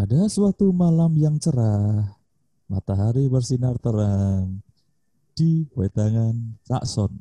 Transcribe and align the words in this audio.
Pada 0.00 0.32
suatu 0.32 0.72
malam 0.72 1.12
yang 1.20 1.36
cerah, 1.36 2.16
matahari 2.72 3.28
bersinar 3.28 3.76
terang. 3.76 4.64
Di 5.36 5.68
wedangan 5.76 6.56
Sakson 6.64 7.20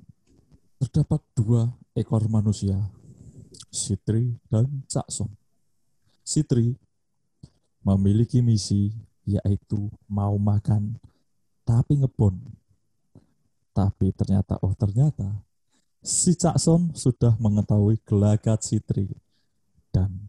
terdapat 0.79 1.19
dua 1.35 1.75
ekor 1.91 2.23
manusia, 2.31 2.79
Sitri 3.67 4.31
dan 4.47 4.63
Sakson. 4.87 5.27
Sitri 6.23 6.71
memiliki 7.83 8.39
misi 8.39 8.95
yaitu 9.27 9.91
mau 10.07 10.39
makan 10.39 10.95
tapi 11.67 11.99
ngebon. 11.99 12.39
Tapi 13.75 14.15
ternyata 14.15 14.55
oh 14.63 14.71
ternyata 14.71 15.27
si 15.99 16.31
Cakson 16.31 16.95
sudah 16.95 17.35
mengetahui 17.43 17.99
gelagat 18.07 18.63
Sitri 18.63 19.11
dan 19.91 20.28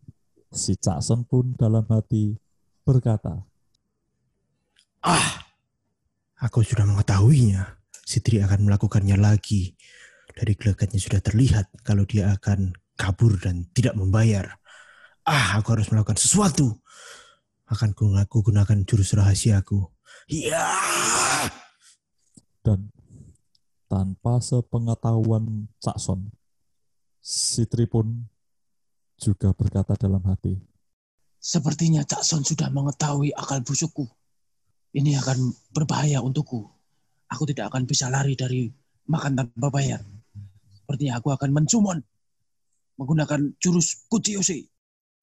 si 0.50 0.74
Cakson 0.74 1.22
pun 1.22 1.54
dalam 1.54 1.86
hati 1.86 2.34
berkata, 2.82 3.46
Ah, 5.00 5.48
aku 6.42 6.60
sudah 6.60 6.84
mengetahuinya. 6.84 7.80
Sitri 8.04 8.42
akan 8.42 8.68
melakukannya 8.68 9.16
lagi. 9.16 9.72
Dari 10.34 10.52
gelagatnya 10.58 11.00
sudah 11.00 11.22
terlihat 11.22 11.70
kalau 11.86 12.04
dia 12.04 12.34
akan 12.36 12.74
kabur 12.98 13.38
dan 13.40 13.70
tidak 13.72 13.96
membayar. 13.96 14.60
Ah, 15.24 15.56
aku 15.56 15.78
harus 15.78 15.88
melakukan 15.88 16.20
sesuatu. 16.20 16.76
Akan 17.70 17.94
ku 17.94 18.12
aku 18.12 18.50
gunakan 18.50 18.82
jurus 18.84 19.14
rahasiaku. 19.14 19.88
Ya. 20.28 20.68
dan 22.60 22.92
tanpa 23.88 24.36
sepengetahuan 24.44 25.72
Cakson, 25.80 26.28
Sitri 27.24 27.88
pun 27.88 28.28
juga 29.20 29.52
berkata 29.52 29.92
dalam 30.00 30.24
hati, 30.24 30.56
Sepertinya 31.40 32.04
Cak 32.04 32.20
Son 32.20 32.44
sudah 32.44 32.68
mengetahui 32.68 33.32
akal 33.32 33.64
busukku. 33.64 34.04
Ini 34.92 35.16
akan 35.24 35.56
berbahaya 35.72 36.20
untukku. 36.20 36.68
Aku 37.32 37.48
tidak 37.48 37.72
akan 37.72 37.88
bisa 37.88 38.12
lari 38.12 38.36
dari 38.36 38.68
makan 39.08 39.40
tanpa 39.40 39.72
bayar. 39.72 40.04
Sepertinya 40.68 41.16
aku 41.16 41.32
akan 41.32 41.50
mensumon 41.56 42.04
menggunakan 43.00 43.56
jurus 43.56 44.04
Kuchiyose. 44.12 44.68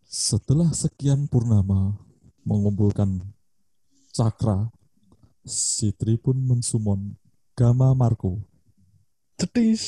Setelah 0.09 0.73
sekian 0.73 1.29
purnama 1.29 1.93
mengumpulkan 2.41 3.21
cakra, 4.09 4.73
Sitri 5.45 6.17
pun 6.17 6.33
mensumon 6.41 7.13
Gama 7.53 7.93
Marco. 7.93 8.41
Cetis. 9.37 9.83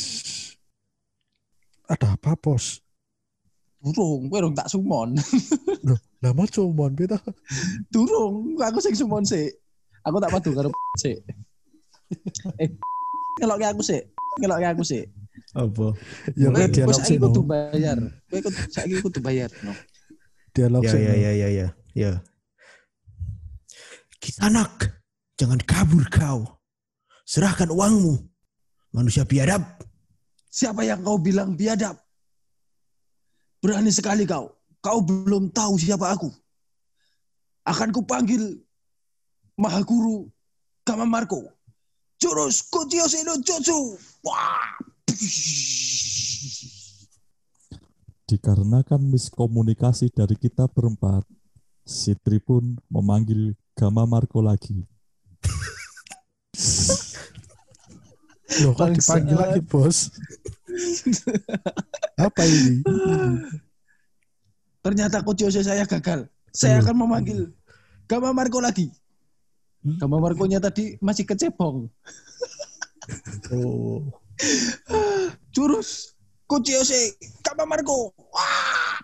Ada 1.90 2.14
apa, 2.14 2.38
Bos? 2.38 2.86
Durung, 3.80 4.28
kowe 4.28 4.40
urung 4.44 4.56
tak 4.56 4.68
sumon. 4.68 5.16
Lah 6.24 6.32
mau 6.36 6.44
cuman 6.44 6.92
beta. 6.92 7.16
Durung, 7.88 8.60
aku 8.60 8.84
sing 8.84 8.92
sumon 8.92 9.24
sih. 9.24 9.48
Aku 10.04 10.20
tak 10.20 10.32
padu 10.32 10.52
karo 10.52 10.68
sih. 11.04 11.16
eh, 12.60 12.68
ngeloknya 13.40 13.72
aku 13.72 13.80
sih. 13.80 14.04
Ngeloknya 14.44 14.76
aku 14.76 14.84
sih. 14.84 15.08
Apa? 15.56 15.96
Ya 16.36 16.52
Kowe 16.52 16.60
kan 16.60 16.70
dialog 16.76 17.02
sih. 17.02 17.16
no. 17.16 17.32
kudu 17.32 17.42
bayar. 17.48 17.98
Kowe 18.28 18.40
kudu 18.44 18.60
saiki 18.68 18.96
kudu 19.00 19.20
bayar. 19.24 19.48
No. 19.64 19.72
Dialog 20.52 20.84
Ya, 20.84 20.92
sih. 20.92 21.00
ya, 21.00 21.14
ya, 21.16 21.32
ya, 21.32 21.48
ya, 21.48 21.68
ya. 21.96 22.12
Kisanak, 24.20 24.92
jangan 25.40 25.60
kabur 25.64 26.04
kau. 26.12 26.44
Serahkan 27.24 27.72
uangmu. 27.72 28.20
Manusia 28.92 29.24
biadab. 29.24 29.64
Siapa 30.50 30.82
yang 30.84 31.00
kau 31.06 31.16
bilang 31.16 31.54
biadab? 31.56 31.96
Berani 33.60 33.92
sekali 33.92 34.24
kau. 34.24 34.56
Kau 34.80 35.04
belum 35.04 35.52
tahu 35.52 35.76
siapa 35.76 36.16
aku. 36.16 36.32
Akan 37.68 37.92
kupanggil 37.92 38.64
Mahaguru 39.60 40.32
Kama 40.88 41.04
Marco. 41.04 41.44
Jurus 42.20 42.64
Kuchiyose 42.72 43.28
no 43.28 43.36
Jutsu. 43.44 44.00
Wah. 44.24 44.80
Dikarenakan 48.30 49.10
miskomunikasi 49.10 50.14
dari 50.16 50.38
kita 50.40 50.72
berempat, 50.72 51.26
Sitri 51.84 52.40
pun 52.40 52.80
memanggil 52.88 53.58
Gama 53.76 54.08
Marco 54.08 54.40
lagi. 54.40 54.88
Loh, 58.64 58.74
kok 58.76 58.92
Bangsat. 58.92 58.96
dipanggil 59.00 59.38
lagi, 59.40 59.62
Bos? 59.66 59.98
Apa 62.30 62.46
ini? 62.46 62.86
Ternyata 64.86 65.26
Kuchiyose 65.26 65.66
saya 65.66 65.84
gagal. 65.90 66.30
Saya 66.54 66.78
akan 66.86 66.96
memanggil 67.06 67.50
Gama 68.06 68.30
Marco 68.30 68.62
lagi. 68.62 68.94
Gama 69.82 70.22
Marco-nya 70.22 70.62
tadi 70.62 70.94
masih 71.02 71.26
kecebong. 71.26 71.90
Oh. 73.50 74.06
Jurus 75.50 76.14
Kuchiyose 76.46 77.18
Gama 77.42 77.66
Marco. 77.66 78.14
Wah. 78.30 79.02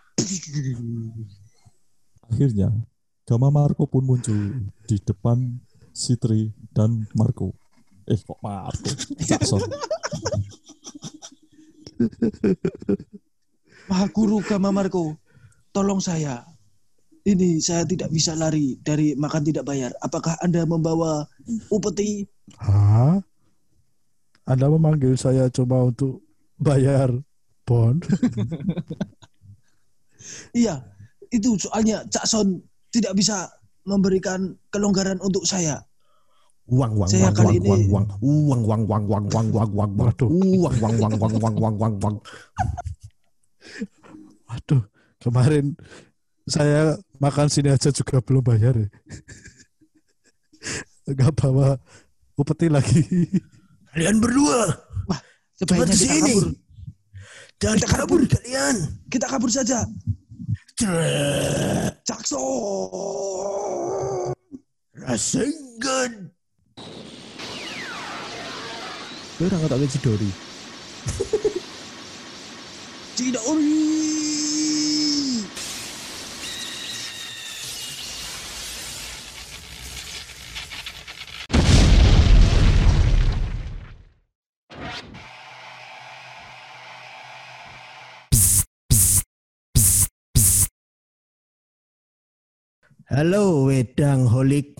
Akhirnya, 2.30 2.69
Gama 3.25 3.50
Marco 3.50 3.90
pun 3.90 4.06
muncul 4.06 4.69
di 4.86 5.02
depan 5.02 5.57
Sitri 5.97 6.53
dan 6.78 7.09
Marco. 7.18 7.57
Eh, 8.06 8.22
kok 8.22 8.38
Marco? 8.46 8.90
Jackson. 9.18 9.66
Mahaguru 13.89 14.41
Gama 14.44 14.72
Marco, 14.73 15.17
tolong 15.72 16.01
saya. 16.01 16.44
Ini 17.25 17.57
saya 17.57 17.85
tidak 17.89 18.13
bisa 18.13 18.38
lari 18.38 18.78
dari 18.85 19.17
makan 19.17 19.41
tidak 19.41 19.66
bayar. 19.66 19.89
Apakah 20.06 20.38
Anda 20.45 20.61
membawa 20.66 21.25
upeti? 21.73 22.29
Hah? 22.61 23.17
Anda 24.45 24.69
memanggil 24.69 25.17
saya 25.17 25.50
cuma 25.50 25.89
untuk 25.89 26.22
bayar 26.61 27.09
bond? 27.66 28.06
Iya, 30.57 30.81
itu 31.29 31.53
soalnya 31.59 32.01
Cak 32.09 32.25
Son 32.25 32.57
tidak 32.89 33.13
bisa 33.13 33.45
memberikan 33.85 34.57
kelonggaran 34.73 35.22
untuk 35.22 35.45
saya. 35.45 35.83
Uang, 36.65 36.97
uang, 36.97 37.09
uang, 37.13 37.33
uang, 37.37 37.61
uang, 37.61 38.05
uang, 38.25 38.61
uang, 38.65 38.65
uang, 38.65 38.81
uang, 39.05 39.05
uang, 39.05 39.05
uang, 39.05 39.45
uang, 39.53 39.69
uang, 39.69 39.69
uang, 39.77 39.89
Waduh. 40.01 40.29
uang, 40.33 40.75
uang, 40.81 40.95
uang, 40.97 41.13
uang, 41.21 41.33
uang, 41.37 41.55
uang, 41.61 41.75
uang, 41.77 41.93
uang. 42.01 42.15
Waduh, 44.49 44.81
kemarin 45.21 45.77
saya 46.45 46.97
makan 47.21 47.49
sini 47.49 47.69
aja 47.69 47.93
juga 47.93 48.17
belum 48.21 48.41
bayar 48.41 48.73
ya. 48.77 48.89
Enggak 51.05 51.37
bawa 51.37 51.77
upeti 52.33 52.65
lagi. 52.65 53.05
Kalian 53.93 54.17
berdua, 54.17 54.73
cepat 55.61 55.85
Sebaiknya 55.85 55.93
ke 55.93 56.01
kita 56.01 56.01
sini. 56.01 56.33
kabur. 56.33 56.45
Jangan 57.55 57.77
Kita 57.77 57.87
kabur 57.93 58.19
kalian. 58.27 58.75
Kita 59.07 59.25
kabur 59.29 59.49
saja. 59.53 59.79
Cret. 60.75 61.93
Cak 62.03 62.21
Son. 62.25 62.43
Rasengan. 64.99 66.25
Kowe 69.35 69.51
orang 69.51 69.68
ngetokke 69.68 69.91
Cidori. 69.91 70.31
Cidori. 73.19 73.84
Halo 93.12 93.68
wedang 93.68 94.31
holik 94.31 94.80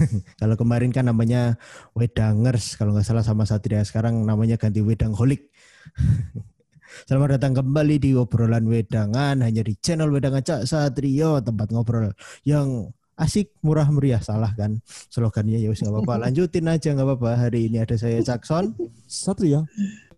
kalau 0.40 0.54
kemarin 0.56 0.90
kan 0.90 1.08
namanya 1.08 1.56
Wedangers, 1.96 2.76
kalau 2.76 2.96
nggak 2.96 3.06
salah 3.06 3.24
sama 3.24 3.44
Satria. 3.44 3.84
Sekarang 3.84 4.24
namanya 4.24 4.56
ganti 4.56 4.80
Wedang 4.80 5.14
Holik. 5.16 5.52
Selamat 7.08 7.40
datang 7.40 7.56
kembali 7.56 7.96
di 7.96 8.10
obrolan 8.12 8.68
wedangan. 8.68 9.40
Hanya 9.40 9.64
di 9.64 9.72
channel 9.80 10.12
Wedangan 10.12 10.44
Cak 10.44 10.62
Satrio 10.68 11.40
tempat 11.40 11.72
ngobrol 11.72 12.12
yang 12.44 12.92
asik 13.16 13.56
murah 13.64 13.88
meriah. 13.88 14.20
Salah 14.20 14.52
kan 14.52 14.84
slogannya? 15.08 15.56
Ya 15.56 15.72
wis 15.72 15.80
nggak 15.80 16.04
apa-apa. 16.04 16.14
Lanjutin 16.28 16.68
aja 16.68 16.92
nggak 16.92 17.08
apa-apa. 17.08 17.48
Hari 17.48 17.72
ini 17.72 17.80
ada 17.80 17.96
saya 17.96 18.20
Jackson 18.20 18.76
Satria, 19.08 19.64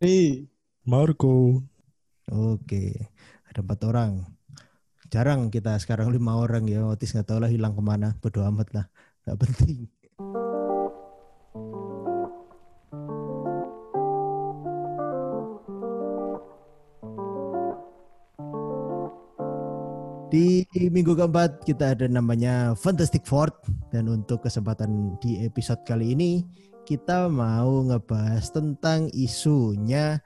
Hei, 0.02 0.50
Marco. 0.82 1.62
oke 2.26 2.84
ada 3.46 3.60
empat 3.62 3.80
orang. 3.86 4.12
Jarang 5.14 5.54
kita 5.54 5.78
sekarang 5.78 6.10
lima 6.10 6.34
orang. 6.34 6.66
Ya 6.66 6.82
otis 6.90 7.14
nggak 7.14 7.30
tahu 7.30 7.38
lah 7.38 7.50
hilang 7.54 7.78
ke 7.78 7.82
mana. 7.86 8.18
Bodo 8.18 8.42
amat 8.42 8.66
lah 8.74 8.86
nggak 9.24 9.38
penting 9.40 9.88
di 20.34 20.66
minggu 20.90 21.14
keempat 21.14 21.62
kita 21.62 21.94
ada 21.94 22.10
namanya 22.10 22.74
Fantastic 22.74 23.22
Four 23.22 23.54
dan 23.94 24.10
untuk 24.10 24.42
kesempatan 24.42 25.14
di 25.22 25.46
episode 25.46 25.78
kali 25.86 26.10
ini 26.10 26.42
kita 26.84 27.30
mau 27.30 27.86
ngebahas 27.86 28.50
tentang 28.50 29.08
isunya 29.14 30.18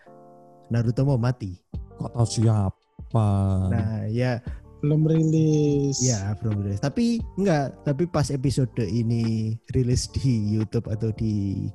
Naruto 0.69 1.05
mau 1.09 1.17
mati. 1.17 1.57
Kata 1.97 2.25
siapa? 2.29 3.29
Nah, 3.73 4.05
ya 4.13 4.37
Belum 4.79 5.03
rilis. 5.11 5.99
ya 5.99 6.39
belum 6.39 6.63
rilis. 6.63 6.79
Tapi 6.79 7.19
enggak, 7.35 7.83
tapi 7.83 8.07
pas 8.07 8.31
episode 8.31 8.71
ini 8.87 9.55
rilis 9.75 10.07
di 10.15 10.55
YouTube 10.55 10.87
atau 10.87 11.11
di 11.15 11.67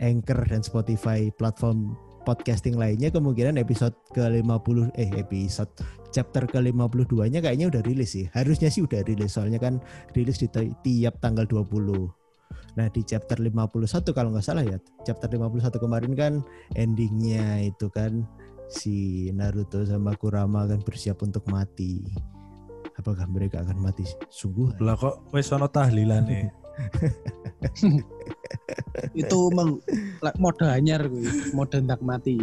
Anchor 0.00 0.46
dan 0.48 0.64
Spotify 0.64 1.28
platform 1.34 1.92
podcasting 2.24 2.76
lainnya 2.76 3.08
kemungkinan 3.08 3.56
episode 3.56 3.96
ke-50 4.12 4.92
eh 5.00 5.08
episode 5.16 5.72
chapter 6.12 6.44
ke-52-nya 6.44 7.40
kayaknya 7.40 7.68
udah 7.68 7.82
rilis 7.84 8.16
sih. 8.16 8.28
Harusnya 8.32 8.72
sih 8.72 8.84
udah 8.84 9.04
rilis 9.04 9.36
soalnya 9.36 9.60
kan 9.60 9.80
rilis 10.16 10.40
di 10.40 10.48
ti- 10.48 10.72
tiap 10.84 11.20
tanggal 11.20 11.44
20. 11.44 12.08
Nah, 12.76 12.86
di 12.94 13.02
chapter 13.02 13.36
51 13.42 14.12
kalau 14.16 14.30
nggak 14.32 14.44
salah 14.44 14.64
ya, 14.64 14.78
chapter 15.04 15.28
51 15.28 15.82
kemarin 15.82 16.12
kan 16.14 16.32
endingnya 16.78 17.64
itu 17.66 17.90
kan 17.90 18.24
si 18.68 19.28
Naruto 19.32 19.82
sama 19.88 20.12
Kurama 20.14 20.68
kan 20.68 20.80
bersiap 20.84 21.24
untuk 21.24 21.44
mati. 21.48 22.04
Apakah 22.98 23.26
mereka 23.30 23.62
akan 23.62 23.78
mati 23.78 24.02
sungguh? 24.28 24.74
Lah 24.82 24.98
kok 24.98 25.30
wis 25.30 25.50
ono 25.54 25.70
tahlilan 25.70 26.26
nih. 26.26 26.46
Itu 29.22 29.50
emang 29.54 29.78
like, 30.22 30.38
mode 30.38 30.62
anyar 30.66 31.06
gue, 31.06 31.26
mode 31.54 31.74
hendak 31.74 32.02
mati. 32.02 32.38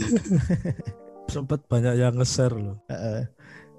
Sempet 1.34 1.64
banyak 1.68 2.00
yang 2.00 2.16
nge-share 2.16 2.56
loh. 2.56 2.78
Heeh. 2.88 3.28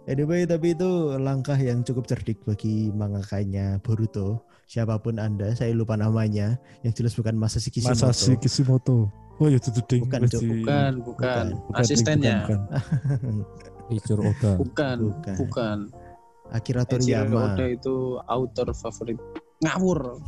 Anyway, 0.06 0.46
tapi 0.46 0.70
itu 0.70 1.18
langkah 1.18 1.58
yang 1.58 1.82
cukup 1.82 2.06
cerdik 2.06 2.38
bagi 2.46 2.94
mangakanya 2.94 3.82
Boruto. 3.82 4.46
Siapa 4.70 5.02
pun 5.02 5.18
Anda, 5.18 5.50
saya 5.58 5.74
lupa 5.74 5.98
namanya. 5.98 6.58
Yang 6.86 7.02
jelas 7.02 7.12
bukan 7.18 7.34
Masashi 7.34 7.74
Kishimoto. 7.74 8.06
Masashi 8.06 8.34
Kishimoto. 8.38 9.10
Oh 9.42 9.50
ya 9.50 9.58
itu 9.58 9.68
ding. 9.84 10.06
Bukan, 10.06 10.20
Bukan, 10.30 10.92
bukan. 11.02 11.44
bukan, 11.68 11.76
Asistennya. 11.82 12.46
bukan. 12.46 12.60
Bukan, 13.90 14.98
Bukan. 15.10 15.36
bukan. 15.42 15.78
Akira 16.52 16.84
Eiichiro 16.86 17.02
Toriyama. 17.02 17.54
Oda 17.54 17.66
itu 17.70 18.18
author 18.26 18.68
favorit. 18.76 19.18
Ngawur. 19.64 20.00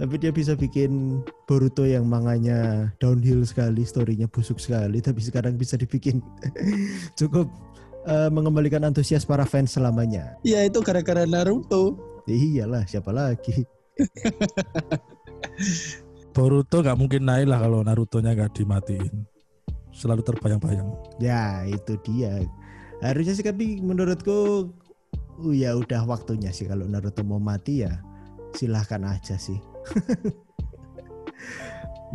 Tapi 0.00 0.14
dia 0.16 0.32
bisa 0.32 0.56
bikin 0.56 1.20
Boruto 1.44 1.84
yang 1.84 2.08
manganya 2.08 2.88
downhill 2.98 3.44
sekali, 3.44 3.84
storynya 3.84 4.26
busuk 4.30 4.58
sekali. 4.58 5.04
Tapi 5.04 5.20
sekarang 5.20 5.60
bisa 5.60 5.76
dibikin 5.76 6.24
cukup 7.20 7.52
eh, 8.08 8.30
mengembalikan 8.32 8.86
antusias 8.86 9.28
para 9.28 9.44
fans 9.44 9.76
selamanya. 9.76 10.40
Ya 10.46 10.64
itu 10.64 10.80
gara-gara 10.80 11.28
Naruto. 11.28 12.00
Ya 12.26 12.36
iyalah, 12.38 12.86
siapa 12.86 13.10
lagi? 13.10 13.66
Boruto 16.32 16.80
nggak 16.80 16.96
mungkin 16.96 17.28
naik 17.28 17.44
lah 17.44 17.60
kalau 17.60 17.84
Naruto-nya 17.84 18.32
nggak 18.32 18.56
dimatiin. 18.56 19.28
Selalu 19.92 20.24
terbayang-bayang. 20.24 20.88
Ya 21.20 21.60
itu 21.68 22.00
dia. 22.00 22.40
Harusnya 23.02 23.34
sih 23.34 23.42
tapi 23.42 23.82
menurutku 23.82 24.70
uh, 25.42 25.54
ya 25.54 25.74
udah 25.74 26.06
waktunya 26.06 26.54
sih 26.54 26.70
kalau 26.70 26.86
Naruto 26.86 27.26
mau 27.26 27.42
mati 27.42 27.82
ya 27.82 27.98
silahkan 28.54 29.02
aja 29.02 29.34
sih. 29.34 29.58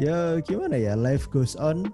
ya 0.04 0.40
gimana 0.42 0.80
ya 0.80 0.96
life 0.96 1.28
goes 1.28 1.60
on. 1.60 1.92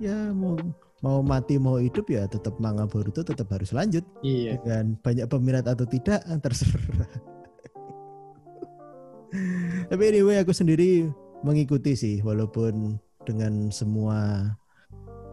Ya 0.00 0.32
mau 0.32 0.56
mau 1.04 1.20
mati 1.20 1.60
mau 1.60 1.76
hidup 1.76 2.08
ya 2.08 2.24
tetap 2.24 2.56
manga 2.56 2.88
Boruto 2.88 3.20
tetap 3.20 3.52
harus 3.52 3.76
lanjut 3.76 4.00
Iya. 4.24 4.56
dengan 4.64 4.96
banyak 5.04 5.28
peminat 5.28 5.68
atau 5.68 5.84
tidak 5.84 6.24
terserah. 6.44 7.12
Tapi 9.90 10.02
anyway 10.08 10.40
aku 10.40 10.56
sendiri 10.56 11.12
mengikuti 11.44 11.92
sih 11.92 12.24
walaupun 12.24 12.96
dengan 13.28 13.68
semua 13.68 14.48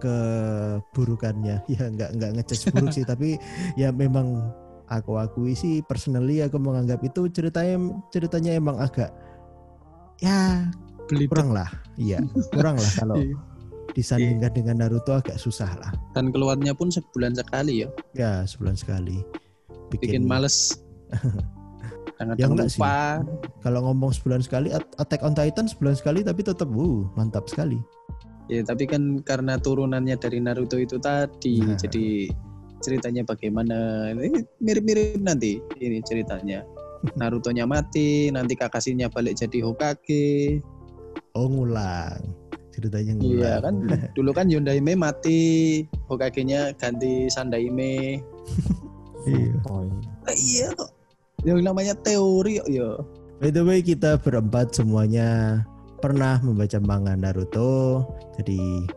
keburukannya 0.01 1.61
ya 1.73 1.83
nggak 1.85 2.09
nggak 2.15 2.31
ngejudge 2.35 2.65
buruk 2.69 2.89
sih 2.89 3.05
tapi 3.11 3.37
ya 3.73 3.89
memang 3.89 4.51
aku 4.87 5.15
akui 5.15 5.53
sih 5.53 5.79
personally 5.81 6.41
aku 6.41 6.57
menganggap 6.57 6.99
itu 6.99 7.29
ceritanya 7.29 7.79
ceritanya 8.09 8.51
emang 8.53 8.77
agak 8.77 9.13
ya 10.19 10.67
Beli 11.05 11.25
kurang 11.25 11.51
lah 11.51 11.67
iya 11.95 12.19
kurang 12.51 12.75
lah 12.75 12.91
kalau 12.95 13.17
Iya. 13.91 13.99
disandingkan 13.99 14.51
dengan 14.53 14.75
Naruto 14.79 15.11
agak 15.11 15.35
susah 15.35 15.67
lah 15.75 15.91
Dan 16.11 16.31
keluarnya 16.31 16.71
pun 16.71 16.87
sebulan 16.87 17.35
sekali 17.35 17.83
ya. 17.83 17.87
ya 18.15 18.31
sebulan 18.45 18.75
sekali 18.75 19.19
Bikin 19.91 20.23
males. 20.23 20.79
Jangan 22.15 22.39
Ya 22.39 22.47
enggak 22.47 22.71
sih. 22.71 22.79
lupa. 22.79 23.19
kalau 23.59 23.83
ngomong 23.83 24.13
sebulan 24.13 24.39
sekali 24.39 24.71
At- 24.71 24.95
Attack 24.95 25.19
on 25.21 25.35
Titan 25.35 25.67
sebulan 25.67 25.97
sekali 25.97 26.23
tapi 26.23 26.39
tetap 26.39 26.71
wuh 26.71 27.03
mantap 27.13 27.43
sekali 27.45 27.83
Ya, 28.51 28.67
tapi 28.67 28.83
kan 28.83 29.23
karena 29.23 29.55
turunannya 29.55 30.19
dari 30.19 30.43
Naruto 30.43 30.75
itu 30.75 30.99
tadi, 30.99 31.63
Nah. 31.63 31.79
jadi 31.79 32.27
ceritanya 32.83 33.23
bagaimana? 33.23 34.11
Ini 34.11 34.43
mirip-mirip 34.59 35.23
nanti 35.23 35.63
ini 35.79 36.03
ceritanya. 36.03 36.67
Naruto-nya 37.19 37.63
mati, 37.63 38.27
nanti 38.29 38.53
Kakashinya 38.59 39.07
balik 39.07 39.39
jadi 39.39 39.63
Hokage. 39.63 40.59
oh 41.31 41.47
ngulang 41.47 42.19
ceritanya 42.75 43.15
ngulang 43.15 43.39
Iya 43.39 43.53
kan, 43.63 43.75
dulu 44.11 44.31
kan 44.35 44.51
Yondaime 44.51 44.99
mati, 44.99 45.41
Hokage-nya 46.11 46.75
ganti 46.75 47.31
Sandaime. 47.31 48.19
Iya. 49.21 49.53
Nah, 50.25 50.33
iya 50.33 50.73
kok. 50.73 50.89
Yang 51.45 51.61
namanya 51.61 51.93
teori 51.93 52.57
kok 52.57 52.69
ya. 52.73 52.89
By 53.37 53.53
the 53.53 53.61
way 53.61 53.85
kita 53.85 54.17
berempat 54.17 54.73
semuanya 54.73 55.61
pernah 56.01 56.41
membaca 56.41 56.81
manga 56.81 57.13
Naruto. 57.13 58.03
Jadi 58.41 58.89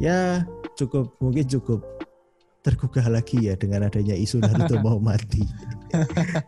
ya 0.00 0.42
cukup 0.74 1.12
mungkin 1.20 1.44
cukup 1.44 1.84
tergugah 2.60 3.08
lagi 3.08 3.48
ya 3.48 3.54
dengan 3.56 3.88
adanya 3.88 4.16
isu 4.16 4.40
Naruto 4.40 4.80
mau 4.84 4.96
mati. 4.96 5.44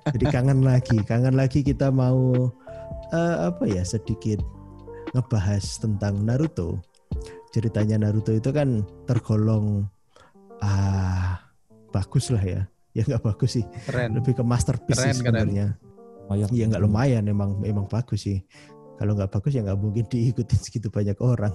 Jadi 0.08 0.24
kangen 0.32 0.64
lagi, 0.64 0.98
kangen 1.04 1.36
lagi 1.36 1.60
kita 1.60 1.92
mau 1.92 2.48
eh, 3.12 3.36
apa 3.52 3.64
ya 3.68 3.84
sedikit 3.84 4.40
ngebahas 5.12 5.62
tentang 5.80 6.24
Naruto. 6.24 6.80
Ceritanya 7.52 8.08
Naruto 8.08 8.32
itu 8.32 8.48
kan 8.48 8.80
tergolong 9.04 9.84
ah 10.64 11.36
bagus 11.92 12.32
lah 12.32 12.40
ya. 12.40 12.62
Ya 12.92 13.08
nggak 13.08 13.24
bagus 13.24 13.56
sih, 13.56 13.64
Keren. 13.88 14.20
lebih 14.20 14.36
ke 14.36 14.44
masterpiece 14.44 15.00
Keren, 15.00 15.16
sih 15.16 15.24
keren. 15.24 15.48
sebenarnya. 15.48 15.66
Iya 16.32 16.64
nggak 16.68 16.84
lumayan 16.84 17.24
emang 17.28 17.60
emang 17.64 17.88
bagus 17.88 18.24
sih. 18.24 18.40
Kalau 18.98 19.12
nggak 19.16 19.32
bagus 19.32 19.52
ya 19.56 19.62
nggak 19.64 19.80
mungkin 19.80 20.04
diikutin 20.12 20.58
segitu 20.60 20.88
banyak 20.88 21.16
orang. 21.22 21.54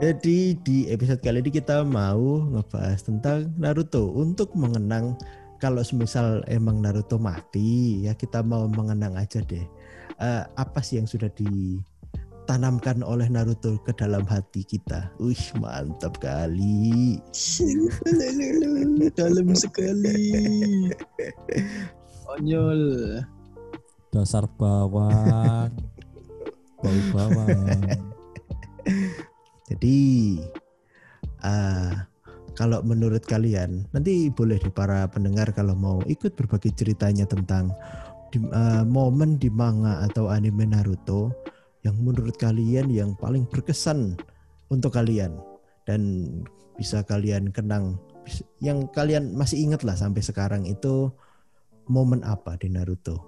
Jadi 0.00 0.56
di 0.64 0.88
episode 0.88 1.20
kali 1.20 1.44
ini 1.44 1.52
kita 1.52 1.84
mau 1.84 2.40
ngebahas 2.48 3.04
tentang 3.04 3.52
Naruto 3.60 4.08
untuk 4.16 4.56
mengenang 4.56 5.12
kalau 5.60 5.84
semisal 5.84 6.40
emang 6.48 6.80
Naruto 6.80 7.20
mati 7.20 8.08
ya 8.08 8.16
kita 8.16 8.40
mau 8.40 8.64
mengenang 8.64 9.20
aja 9.20 9.44
deh 9.44 9.68
Eh, 10.20 10.44
apa 10.44 10.84
sih 10.84 11.00
yang 11.00 11.08
sudah 11.08 11.32
ditanamkan 12.50 13.06
oleh 13.06 13.30
Naruto 13.30 13.78
ke 13.86 13.94
dalam 13.94 14.26
hati 14.26 14.66
kita. 14.66 15.06
Wih 15.22 15.38
mantap 15.62 16.18
kali. 16.18 17.22
Dalam 19.14 19.54
sekali. 19.54 20.34
Konyol. 22.26 22.82
Dasar 24.10 24.50
bawang. 24.58 25.70
Bau 26.82 27.00
bawang. 27.14 28.02
Jadi 29.70 30.42
ah, 31.46 32.02
kalau 32.58 32.82
menurut 32.82 33.22
kalian 33.30 33.86
nanti 33.94 34.26
boleh 34.26 34.58
di 34.58 34.74
para 34.74 35.06
pendengar 35.06 35.54
kalau 35.54 35.78
mau 35.78 36.02
ikut 36.10 36.34
berbagi 36.34 36.74
ceritanya 36.74 37.30
tentang 37.30 37.70
di, 38.34 38.42
ah, 38.50 38.82
momen 38.82 39.38
di 39.38 39.46
manga 39.46 40.02
atau 40.02 40.26
anime 40.26 40.66
Naruto 40.66 41.30
yang 41.86 41.96
menurut 42.00 42.36
kalian 42.36 42.92
yang 42.92 43.16
paling 43.16 43.48
berkesan 43.48 44.16
untuk 44.68 44.94
kalian 44.94 45.36
dan 45.88 46.28
bisa 46.76 47.02
kalian 47.04 47.52
kenang 47.52 47.96
yang 48.60 48.86
kalian 48.92 49.32
masih 49.34 49.58
ingat 49.64 49.82
lah 49.82 49.96
sampai 49.96 50.20
sekarang 50.22 50.68
itu 50.68 51.10
momen 51.90 52.22
apa 52.22 52.54
di 52.60 52.70
Naruto. 52.70 53.18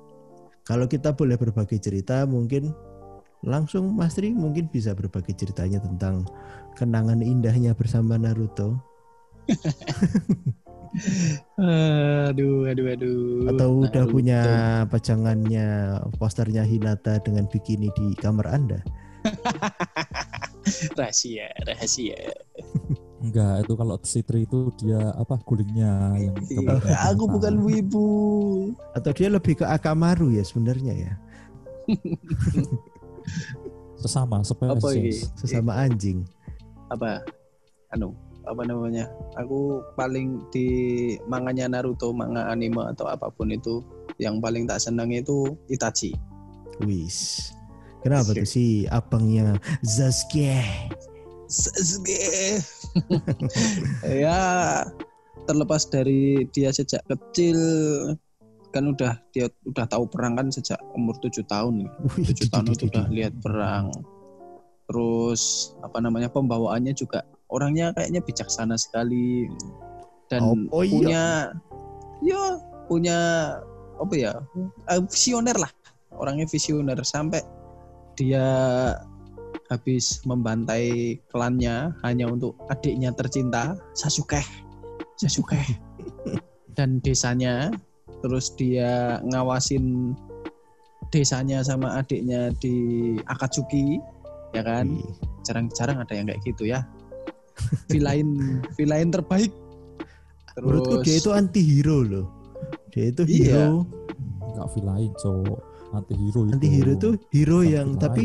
Kalau 0.62 0.87
kita 0.87 1.11
boleh 1.16 1.35
berbagi 1.35 1.82
cerita 1.82 2.23
mungkin 2.23 2.71
langsung 3.42 3.90
Mas 3.99 4.14
Tri 4.14 4.30
mungkin 4.30 4.71
bisa 4.71 4.94
berbagi 4.94 5.35
ceritanya 5.35 5.82
tentang 5.82 6.23
kenangan 6.78 7.18
indahnya 7.18 7.75
bersama 7.75 8.14
Naruto. 8.14 8.78
aduh, 12.28 12.68
aduh, 12.68 12.87
aduh. 12.92 13.49
Atau 13.49 13.68
udah 13.88 14.04
Naruto. 14.04 14.12
punya 14.12 14.40
pajangannya 14.92 15.66
posternya 16.20 16.64
Hinata 16.68 17.16
dengan 17.25 17.49
bikini 17.49 17.88
di 17.96 18.12
kamar 18.20 18.46
Anda? 18.52 18.80
rahasia, 20.99 21.49
rahasia. 21.64 22.18
Enggak, 23.22 23.62
itu 23.62 23.72
kalau 23.78 23.96
Citri 24.02 24.42
itu 24.42 24.75
dia 24.82 25.14
apa 25.14 25.38
gulingnya 25.46 26.18
yang 26.18 26.34
Iya, 26.50 26.75
aku 27.14 27.30
bukan 27.30 27.62
wibu. 27.62 28.08
Atau 28.99 29.14
dia 29.14 29.30
lebih 29.30 29.62
ke 29.62 29.64
Akamaru 29.64 30.34
ya 30.34 30.42
sebenarnya 30.42 30.92
ya? 30.92 31.12
sesama? 34.02 34.42
Sesama 35.38 35.72
anjing. 35.87 36.26
Apa? 36.90 37.22
Anu, 37.94 38.11
apa 38.46 38.62
namanya? 38.66 39.08
Aku 39.38 39.82
paling 39.94 40.42
di 40.50 40.68
manganya 41.26 41.68
Naruto, 41.68 42.11
manga 42.11 42.49
anime 42.50 42.82
atau 42.92 43.08
apa 43.08 43.30
pun 43.32 43.50
itu 43.50 43.82
yang 44.18 44.42
paling 44.42 44.66
tak 44.66 44.82
senang 44.82 45.11
itu 45.14 45.56
Itachi. 45.70 46.14
Wis. 46.82 47.50
Kenapa 48.02 48.34
tuh 48.34 48.46
si 48.46 48.84
abangnya 48.90 49.54
Sasuke? 49.87 50.58
Sasuke. 51.46 52.58
ya 54.26 54.82
terlepas 55.46 55.87
dari 55.90 56.46
dia 56.50 56.70
sejak 56.70 57.02
kecil 57.06 57.58
kan 58.72 58.88
udah 58.88 59.20
dia 59.37 59.52
udah 59.68 59.84
tahu 59.84 60.08
perang 60.08 60.38
kan 60.38 60.49
sejak 60.49 60.80
umur 60.96 61.12
tujuh 61.20 61.44
tahun 61.44 61.92
tujuh 62.25 62.49
tahun 62.49 62.72
itu 62.72 62.88
udah 62.88 63.04
lihat 63.12 63.34
perang 63.44 63.92
terus 64.88 65.72
apa 65.84 66.00
namanya 66.00 66.32
pembawaannya 66.32 66.96
juga 66.96 67.20
orangnya 67.52 67.92
kayaknya 67.92 68.25
bijaksana 68.25 68.75
sekali. 68.80 69.47
Dan 70.32 70.40
Oh, 70.73 70.80
oh 70.80 70.85
iya. 70.85 70.97
punya 70.97 71.25
ya 72.25 72.42
punya 72.88 73.18
apa 74.00 74.14
ya 74.16 74.32
eh, 74.88 75.02
visioner 75.06 75.56
lah. 75.61 75.71
Orangnya 76.16 76.49
visioner 76.49 76.97
sampai 77.04 77.44
dia 78.16 78.44
habis 79.73 80.21
membantai 80.28 81.16
klannya 81.32 81.97
hanya 82.04 82.28
untuk 82.28 82.56
adiknya 82.68 83.12
tercinta 83.16 83.76
Sasuke 83.97 84.40
Sasuke. 85.16 85.61
Dan 86.76 87.00
desanya 87.04 87.68
terus 88.25 88.52
dia 88.56 89.21
ngawasin 89.28 90.16
desanya 91.12 91.61
sama 91.61 92.00
adiknya 92.00 92.49
di 92.61 93.16
Akatsuki 93.28 94.00
ya 94.56 94.64
kan? 94.64 94.88
Wih. 94.88 95.04
jarang-jarang 95.42 95.99
ada 95.99 96.14
yang 96.14 96.30
kayak 96.30 96.42
gitu 96.47 96.71
ya 96.71 96.87
villain 97.87 98.28
villain 98.75 99.09
terbaik 99.09 99.52
terus 100.52 100.64
Menurutku 100.68 100.97
dia 101.00 101.16
itu 101.16 101.30
anti 101.30 101.61
hero 101.61 101.99
loh. 102.02 102.26
Dia 102.90 103.09
itu 103.09 103.23
Iya. 103.25 103.73
hero, 103.73 103.88
Enggak 104.44 104.68
villain, 104.73 105.11
cowok. 105.16 105.61
Anti 105.92 106.14
hero 106.14 106.40
itu. 106.40 106.52
anti 106.52 106.68
hero 106.68 106.90
itu 106.92 107.11
hero 107.30 107.59
Bukan 107.59 107.73
yang 107.73 107.88
villain. 107.90 108.04
tapi 108.04 108.25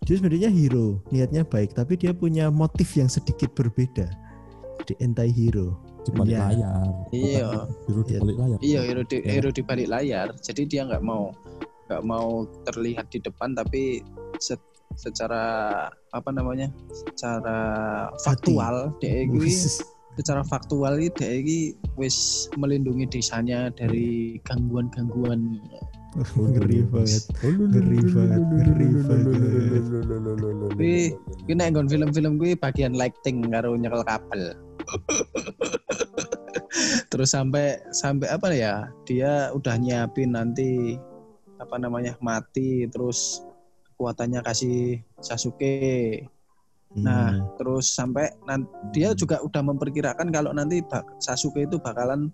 dia 0.00 0.14
sebenarnya 0.14 0.48
hero, 0.48 0.86
niatnya 1.08 1.42
baik, 1.42 1.70
tapi 1.72 1.92
dia 1.94 2.12
punya 2.12 2.48
motif 2.48 2.88
yang 2.94 3.04
sedikit 3.06 3.52
berbeda. 3.52 4.08
Jadi 4.80 4.94
anti 4.98 5.28
hero. 5.28 5.76
di 5.98 6.14
balik 6.14 6.32
Iya. 6.32 6.46
layar. 6.48 6.88
Iya. 7.12 7.46
Hero 7.84 8.00
di 8.00 8.12
balik 8.16 8.36
layar. 8.38 8.58
iya 8.62 8.80
hero 8.80 9.02
di, 9.04 9.16
Ya. 9.18 9.28
hero 9.30 9.50
di 9.52 9.60
balik 9.60 9.88
layar 9.88 10.28
jadi 10.38 10.62
dia 10.64 10.82
nggak 10.88 11.04
mau 11.04 11.36
nggak 11.84 12.02
mau 12.02 12.28
terlihat 12.64 13.12
di 13.12 13.20
depan 13.20 13.52
tapi 13.52 14.00
se- 14.38 14.56
secara 14.96 15.42
apa 16.16 16.30
namanya 16.32 16.72
secara 16.94 17.58
faktual 18.24 18.94
iki 19.04 19.36
Wis. 19.36 19.84
secara 20.16 20.40
faktual 20.46 20.96
ini 20.98 21.12
dia 21.14 21.30
iki 21.38 21.60
wis 22.00 22.48
melindungi 22.56 23.06
desanya 23.06 23.68
dari 23.74 24.40
gangguan-gangguan 24.46 25.60
Ngeri 26.16 26.88
banget. 26.88 27.22
Ngeri 27.44 28.00
banget, 28.10 28.42
ngeri 28.48 28.88
banget. 29.04 29.84
Wih, 30.80 31.12
Kuwi 31.44 31.52
nek 31.52 31.68
nggon 31.76 31.88
film-film 31.92 32.40
kuwi 32.40 32.56
bagian 32.56 32.96
lighting 32.96 33.52
karo 33.52 33.76
nyekel 33.76 34.02
kabel. 34.08 34.56
Terus 37.12 37.30
sampai 37.36 37.76
sampai 37.92 38.28
apa 38.32 38.48
ya? 38.56 38.88
Dia 39.04 39.52
udah 39.52 39.76
nyiapin 39.76 40.32
nanti 40.32 40.96
apa 41.60 41.76
namanya? 41.76 42.16
mati 42.24 42.88
terus 42.88 43.44
kekuatannya 43.98 44.46
kasih 44.46 45.02
Sasuke. 45.18 46.22
Nah, 46.94 47.34
Hmm. 47.34 47.42
terus 47.58 47.90
sampai 47.90 48.30
nan- 48.46 48.70
dia 48.94 49.10
juga 49.12 49.42
udah 49.42 49.60
memperkirakan 49.60 50.30
kalau 50.30 50.54
nanti 50.54 50.78
Sasuke 51.18 51.66
itu 51.66 51.82
bakalan 51.82 52.30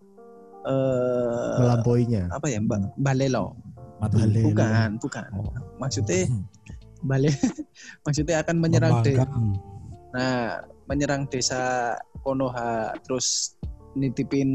eh 0.65 1.57
melampauinya. 1.59 2.29
apa 2.29 2.47
ya, 2.47 2.61
Mbak? 2.61 3.01
Balelo. 3.01 3.57
Mati. 3.99 4.21
Balik. 4.21 4.45
Balelo. 4.45 4.49
Bukan, 4.53 4.91
bukan. 5.01 5.25
Oh. 5.33 5.49
Maksudnya 5.81 6.29
Hmm. 6.29 6.45
balik 7.03 7.33
maksudnya 8.05 8.45
akan 8.45 8.57
menyerang 8.61 9.01
de- 9.01 9.17
Membangkang. 9.17 9.57
Nah, 10.15 10.61
menyerang 10.85 11.23
desa 11.27 11.93
Konoha 12.21 12.93
terus 13.03 13.57
nitipin 13.93 14.49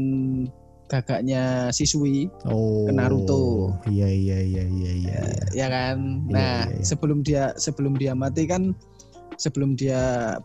gagaknya 0.90 1.70
siswi 1.70 2.26
Oh. 2.50 2.82
Ke 2.84 2.92
Naruto. 2.92 3.70
Iya 3.86 4.10
iya 4.10 4.38
iya 4.42 4.64
iya 4.66 4.92
iya. 4.92 5.20
iya. 5.22 5.22
ya 5.54 5.66
kan. 5.70 6.26
Iya, 6.26 6.34
Nah, 6.34 6.58
iya, 6.66 6.74
iya. 6.74 6.84
sebelum 6.84 7.18
dia 7.22 7.54
sebelum 7.54 7.94
dia 7.94 8.12
mati 8.12 8.50
kan 8.50 8.74
sebelum 9.40 9.72
dia 9.72 9.96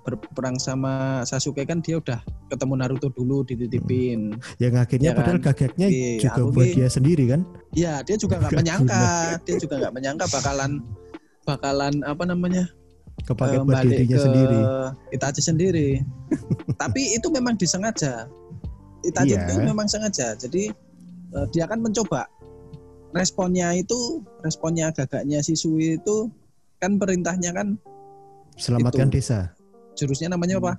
berperang 0.08 0.56
sama 0.56 1.20
Sasuke 1.28 1.68
kan 1.68 1.84
dia 1.84 2.00
udah 2.00 2.22
ketemu 2.48 2.74
Naruto 2.78 3.10
dulu 3.10 3.42
dititipin. 3.44 4.38
Yang 4.62 4.74
akhirnya 4.80 5.10
Ya 5.12 5.18
padahal 5.18 5.40
kan? 5.42 5.46
gagaknya 5.52 5.88
Iya, 5.90 6.10
juga 6.22 6.32
aku 6.38 6.50
buat 6.54 6.70
dia 6.72 6.88
sendiri 6.88 7.24
kan? 7.28 7.42
Ya, 7.74 7.94
dia 8.06 8.16
juga 8.16 8.40
nggak 8.40 8.52
Gak 8.56 8.60
menyangka, 8.62 9.04
dia 9.44 9.56
juga 9.60 9.74
nggak 9.82 9.94
menyangka 9.98 10.26
bakalan 10.32 10.72
bakalan 11.44 11.94
apa 12.06 12.24
namanya? 12.24 12.66
Kepake 13.26 13.58
eh, 13.58 13.64
buat 13.66 13.82
dirinya 13.82 14.16
ke 14.16 14.24
sendiri. 14.24 14.60
Itachi 15.12 15.42
sendiri. 15.42 15.90
Tapi 16.82 17.02
itu 17.18 17.28
memang 17.34 17.58
disengaja. 17.58 18.30
Itachi 19.06 19.34
Iya. 19.34 19.46
itu 19.46 19.54
memang 19.62 19.86
sengaja. 19.86 20.34
Jadi 20.34 20.70
eh, 21.32 21.46
dia 21.52 21.66
kan 21.66 21.80
mencoba 21.80 22.26
responnya 23.12 23.72
itu 23.72 24.20
responnya 24.42 24.92
gagaknya 24.92 25.40
Sisui 25.40 25.96
itu 25.96 26.28
kan 26.78 27.00
perintahnya 27.00 27.52
kan 27.52 27.80
Selamatkan 28.56 29.08
itu. 29.10 29.20
desa. 29.20 29.52
jurusnya 29.96 30.28
namanya 30.28 30.60
apa? 30.60 30.76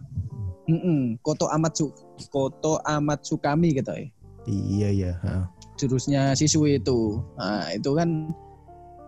Mm-mm, 0.68 1.16
Koto 1.24 1.48
Amatsu 1.48 1.88
Koto 2.28 2.76
Amatsukami 2.84 3.72
gitu 3.72 3.92
ya. 3.92 4.06
Iya 4.44 4.88
iya. 4.92 5.12
ha. 5.24 5.48
Jurusnya 5.76 6.36
Sisui 6.36 6.76
itu. 6.76 7.20
Nah, 7.36 7.72
itu 7.72 7.90
kan 7.96 8.28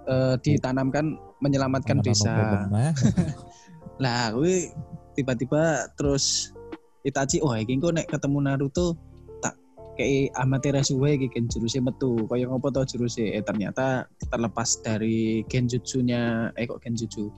eh, 0.07 0.35
ditanamkan 0.41 1.13
menyelamatkan 1.39 2.01
Panganan 2.01 2.09
desa. 2.09 2.35
meneh. 2.73 2.93
Lah, 4.03 4.31
tiba-tiba 5.13 5.91
terus 5.93 6.55
Itachi, 7.03 7.39
wah 7.41 7.57
iki 7.57 7.75
engko 7.75 7.91
nek 7.91 8.07
ketemu 8.07 8.39
Naruto 8.43 8.95
kayak 9.99 10.31
Amaterasu 10.39 10.95
wae 11.03 11.19
iki 11.19 11.29
juruse 11.51 11.83
metu. 11.83 12.25
Kaya 12.31 12.47
ngopo 12.47 12.71
to 12.71 12.87
juruse? 12.87 13.21
Eh 13.21 13.43
ternyata 13.43 14.07
terlepas 14.31 14.79
dari 14.87 15.43
genjutsunya 15.51 16.55
eh 16.55 16.65
kok 16.71 16.79
genjutsu. 16.81 17.29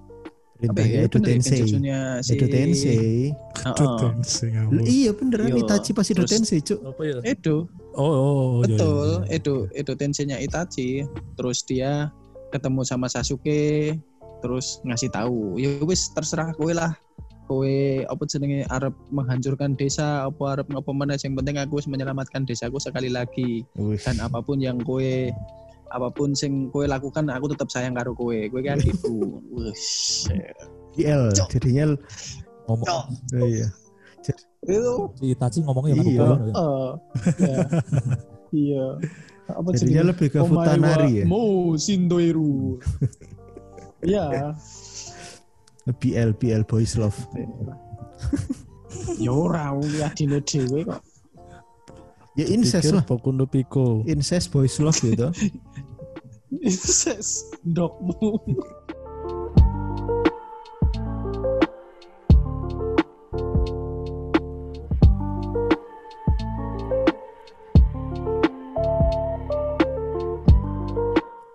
Edo 0.60 0.76
bener 0.76 0.92
ya, 0.92 1.08
Tensei. 1.08 1.40
genjutsunya 1.64 1.98
si 2.20 2.36
Edo 2.36 2.46
Tensei. 2.52 3.32
Heeh. 3.32 3.96
Tensei 3.96 4.48
L- 4.52 4.52
ngawur. 4.52 4.84
Iya 4.84 5.10
beneran 5.16 5.48
Yo, 5.48 5.56
Itachi 5.64 5.90
pas 5.96 6.04
Edo 6.12 6.24
Tensei, 6.28 6.60
Cuk. 6.60 6.78
Apa 6.84 7.02
ya? 7.08 7.16
Edo, 7.24 7.64
Oh, 7.96 8.04
oh, 8.04 8.12
oh, 8.12 8.52
iya, 8.62 8.76
iya, 8.76 8.76
betul. 8.76 9.08
iya. 9.08 9.34
Edo 9.40 9.54
Edo 9.72 9.92
Tensei-nya 9.96 10.36
Itachi. 10.36 11.08
Terus 11.34 11.64
dia 11.64 12.12
ketemu 12.52 12.84
sama 12.84 13.08
Sasuke 13.08 13.96
terus 14.40 14.80
ngasih 14.88 15.08
tahu, 15.12 15.56
ya 15.60 15.68
wis 15.84 16.12
terserah 16.12 16.52
kowe 16.56 16.72
lah. 16.72 16.92
Kowe 17.50 17.66
apa 18.06 18.22
jenenge 18.30 18.62
arep 18.70 18.94
menghancurkan 19.10 19.74
desa 19.74 20.22
apa 20.22 20.54
arep 20.54 20.70
ngapa 20.70 20.90
mana 20.94 21.18
yang 21.18 21.34
penting 21.34 21.58
aku 21.58 21.82
wis 21.82 21.90
menyelamatkan 21.90 22.46
desaku 22.46 22.78
sekali 22.78 23.10
lagi. 23.10 23.66
Wih. 23.74 23.98
dan 23.98 24.22
apa 24.22 24.38
pun 24.38 24.62
yang 24.62 24.78
kue 24.78 25.34
apa 25.90 26.06
pun 26.14 26.30
sing 26.30 26.70
kue 26.70 26.86
lakukan 26.86 27.26
aku 27.26 27.50
tetap 27.50 27.66
sayang 27.66 27.98
karo 27.98 28.14
kue 28.14 28.46
kue 28.46 28.62
kan 28.62 28.78
gitu 28.78 29.42
Wus. 29.50 29.82
IL 30.94 31.34
Cuk. 31.34 31.50
jadinya 31.50 31.98
Ngomong 32.70 32.86
Cok. 32.86 33.04
oh, 33.34 33.46
iya. 33.50 33.66
itu 34.62 34.92
si 35.18 35.26
Itachi 35.34 35.58
ngomongnya 35.66 35.98
kan 35.98 36.06
Iya. 36.06 36.22
Ya. 36.22 36.30
eh, 36.30 36.94
ya. 37.42 37.58
iya 38.62 38.86
apa 39.50 39.68
Jadinya 39.74 40.14
lebih 40.14 40.28
ke 40.30 40.38
Futanari 40.38 41.10
ya. 41.18 41.24
mo 41.26 41.74
sindoiru 41.74 42.78
iya 44.06 44.54
BL 45.86 46.36
BL 46.36 46.64
Boys 46.68 46.96
Love. 47.00 47.16
Yo 49.18 49.48
ora 49.48 49.72
ya 49.96 50.12
dino 50.12 50.40
dhewe 50.40 50.84
kok. 50.84 51.00
Ya 52.36 52.46
incest 52.46 52.92
lah. 52.92 53.02
Pokundo 53.02 53.48
piko. 53.48 54.04
Incest 54.06 54.52
Boys 54.52 54.76
Love 54.78 55.00
gitu. 55.00 55.28
incest 56.60 57.56
dokmu. 57.64 58.38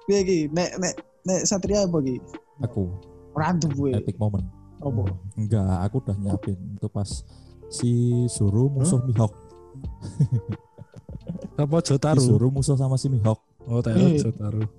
Iki 0.05 0.47
nek 0.55 0.79
nek 0.79 0.95
nek 1.27 1.41
Satria 1.43 1.83
apa 1.83 1.99
iki? 1.99 2.15
Aku. 2.63 2.87
Radu 3.35 3.67
gue. 3.69 3.91
epic 3.93 4.15
moment. 4.15 4.47
Apa? 4.79 5.03
Enggak, 5.35 5.77
aku 5.83 5.95
udah 5.99 6.15
nyiapin 6.15 6.55
itu 6.73 6.87
pas 6.87 7.09
si 7.67 7.91
Zoro 8.27 8.67
musuh 8.69 9.03
Mihawk. 9.03 9.33
Apa 11.57 11.79
Si 11.79 11.87
Jotaro? 11.89 12.21
Zoro 12.21 12.47
musuh 12.49 12.75
sama 12.75 12.95
si 12.95 13.07
Mihawk. 13.07 13.39
Oh, 13.65 13.81
tak 13.81 13.97
Eh. 13.97 14.19
Jotaro. 14.19 14.63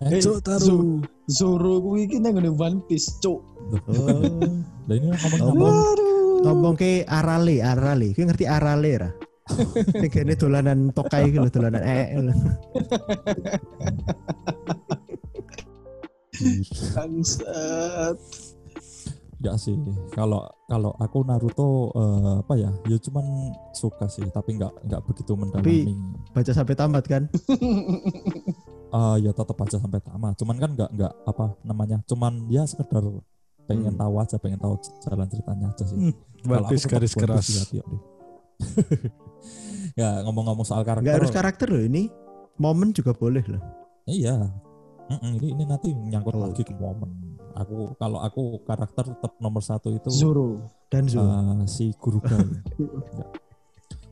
Eh, 0.00 0.20
Jotaro. 0.22 0.62
Zoro. 0.62 1.04
Zoro 1.28 1.72
kuwi 1.78 2.08
iki 2.08 2.16
nang 2.16 2.38
ngene 2.38 2.48
One 2.50 2.80
Piece, 2.86 3.20
cuk. 3.20 3.44
Oh, 3.92 4.24
Lah 4.88 4.94
ini 4.94 5.12
ngomong 5.12 5.40
Oh. 5.44 6.40
ngomong 6.40 6.74
ke 6.74 7.04
arale, 7.04 7.60
arale. 7.60 8.16
Kau 8.16 8.24
ngerti 8.24 8.48
arale 8.48 8.92
ra? 8.96 9.10
Ini 9.92 10.06
kayaknya 10.06 10.36
dolanan 10.36 10.92
tokai 10.92 11.28
gitu, 11.28 11.48
dolanan 11.50 11.82
eh. 11.82 12.08
Eh. 16.40 16.60
Bangsat. 16.94 18.16
Enggak 19.38 19.56
sih. 19.62 19.78
Kalau 20.18 20.42
kalau 20.66 20.90
aku 20.98 21.22
Naruto 21.22 21.94
eh, 21.94 22.42
apa 22.42 22.54
ya? 22.58 22.70
Ya 22.90 22.98
cuman 22.98 23.54
suka 23.70 24.10
sih, 24.10 24.26
tapi 24.34 24.58
enggak 24.58 24.74
enggak 24.82 25.00
begitu 25.06 25.38
mendalami. 25.38 25.94
Baca 26.34 26.50
sampai 26.50 26.74
tamat 26.74 27.04
kan? 27.06 27.30
Eh, 28.90 29.16
ya 29.24 29.30
tetap 29.30 29.54
aja 29.62 29.78
sampai 29.78 30.02
tamat. 30.02 30.34
Cuman 30.34 30.56
kan 30.58 30.70
enggak 30.74 30.90
enggak 30.90 31.12
apa 31.22 31.54
namanya? 31.62 32.02
Cuman 32.10 32.50
ya 32.50 32.66
sekedar 32.66 33.06
pengen 33.70 33.94
Hmm. 33.94 34.00
tahu 34.00 34.14
aja, 34.18 34.36
pengen 34.42 34.58
tahu 34.58 34.74
jalan 35.06 35.28
ceritanya 35.30 35.66
aja 35.70 35.84
sih. 35.86 35.98
Hmm, 36.00 36.14
tetap 36.42 36.90
garis 36.98 37.14
keras. 37.14 37.46
hati. 37.62 37.78
ya 39.94 40.18
ngomong-ngomong 40.26 40.66
soal 40.66 40.82
karakter. 40.82 41.06
Enggak 41.06 41.18
harus 41.22 41.30
karakter 41.30 41.68
loh 41.70 41.84
ini. 41.86 42.10
Momen 42.58 42.90
juga 42.90 43.14
boleh 43.14 43.46
loh. 43.46 43.62
Iya. 44.02 44.50
Mm-mm, 45.08 45.32
ini 45.36 45.46
ini 45.52 45.64
nanti 45.64 45.88
nyangkut 45.90 46.32
Oh, 46.32 46.44
lagi 46.44 46.60
ke 46.60 46.72
momen. 46.72 47.08
Aku 47.54 47.96
kalau 47.96 48.20
aku 48.20 48.42
karakter 48.62 49.08
tetap 49.08 49.32
nomor 49.38 49.60
satu 49.60 49.90
itu 49.90 50.08
Zoro. 50.08 50.62
Dan 50.86 51.04
Zo. 51.04 51.20
eh, 51.20 51.64
si 51.64 51.90
Gurugai. 51.94 52.38
Enggak. 52.38 53.28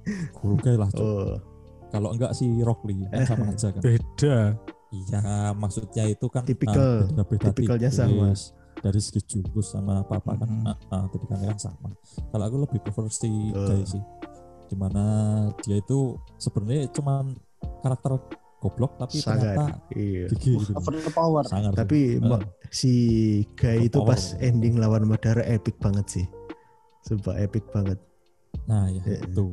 Gurugai 0.36 0.74
lah. 0.74 0.88
Cuk. 0.88 1.02
oh, 1.02 1.36
Kalau 1.86 2.10
enggak 2.10 2.32
si 2.32 2.46
Rock 2.60 2.82
Lee 2.84 3.06
kan 3.06 3.22
sama 3.24 3.50
aja 3.50 3.70
kan. 3.70 3.80
Beda. 3.80 4.36
Iya, 4.86 5.20
maksudnya 5.52 6.04
itu 6.06 6.26
kan 6.26 6.42
Tipikal. 6.42 6.74
eh, 6.74 6.98
beda-beda 7.06 7.50
Tipikalnya 7.50 7.90
sama. 7.90 8.32
Dari 8.76 9.00
segi 9.00 9.20
jurus 9.24 9.72
sama 9.72 10.00
apa-apa 10.00 10.36
kan 10.36 10.48
Mhm. 10.48 10.64
eh, 10.64 10.76
eh, 10.90 11.04
tipikalnya 11.10 11.46
kan 11.52 11.60
sama. 11.62 11.88
Kalau 12.26 12.44
aku 12.44 12.56
lebih 12.62 12.78
prefer 12.80 13.06
si. 13.08 13.30
Guy 13.50 13.82
sih. 13.84 14.02
Di 14.66 14.74
mana 14.74 15.04
dia 15.60 15.76
itu 15.76 15.98
sebenarnya 16.36 16.90
cuman 16.90 17.34
karakter 17.80 18.18
goblok 18.66 18.98
tapi 18.98 19.16
sangat. 19.16 19.54
ternyata 19.54 19.64
Iya. 19.90 20.26
gigi 20.28 20.52
gitu. 20.58 20.72
Overpower. 20.74 21.44
Sih. 21.44 21.62
Tapi 21.72 21.98
mo- 22.18 22.42
si 22.68 22.92
Guy 23.54 23.86
itu 23.86 23.96
Power. 23.96 24.10
pas 24.10 24.22
ending 24.38 24.74
lawan 24.76 25.06
Madara 25.06 25.42
epic 25.42 25.78
banget 25.78 26.06
sih. 26.10 26.26
Sumpah 27.00 27.38
epic 27.38 27.62
banget. 27.70 28.02
Nah 28.66 28.88
ya 28.88 28.98
Iya. 29.00 29.22
itu 29.24 29.44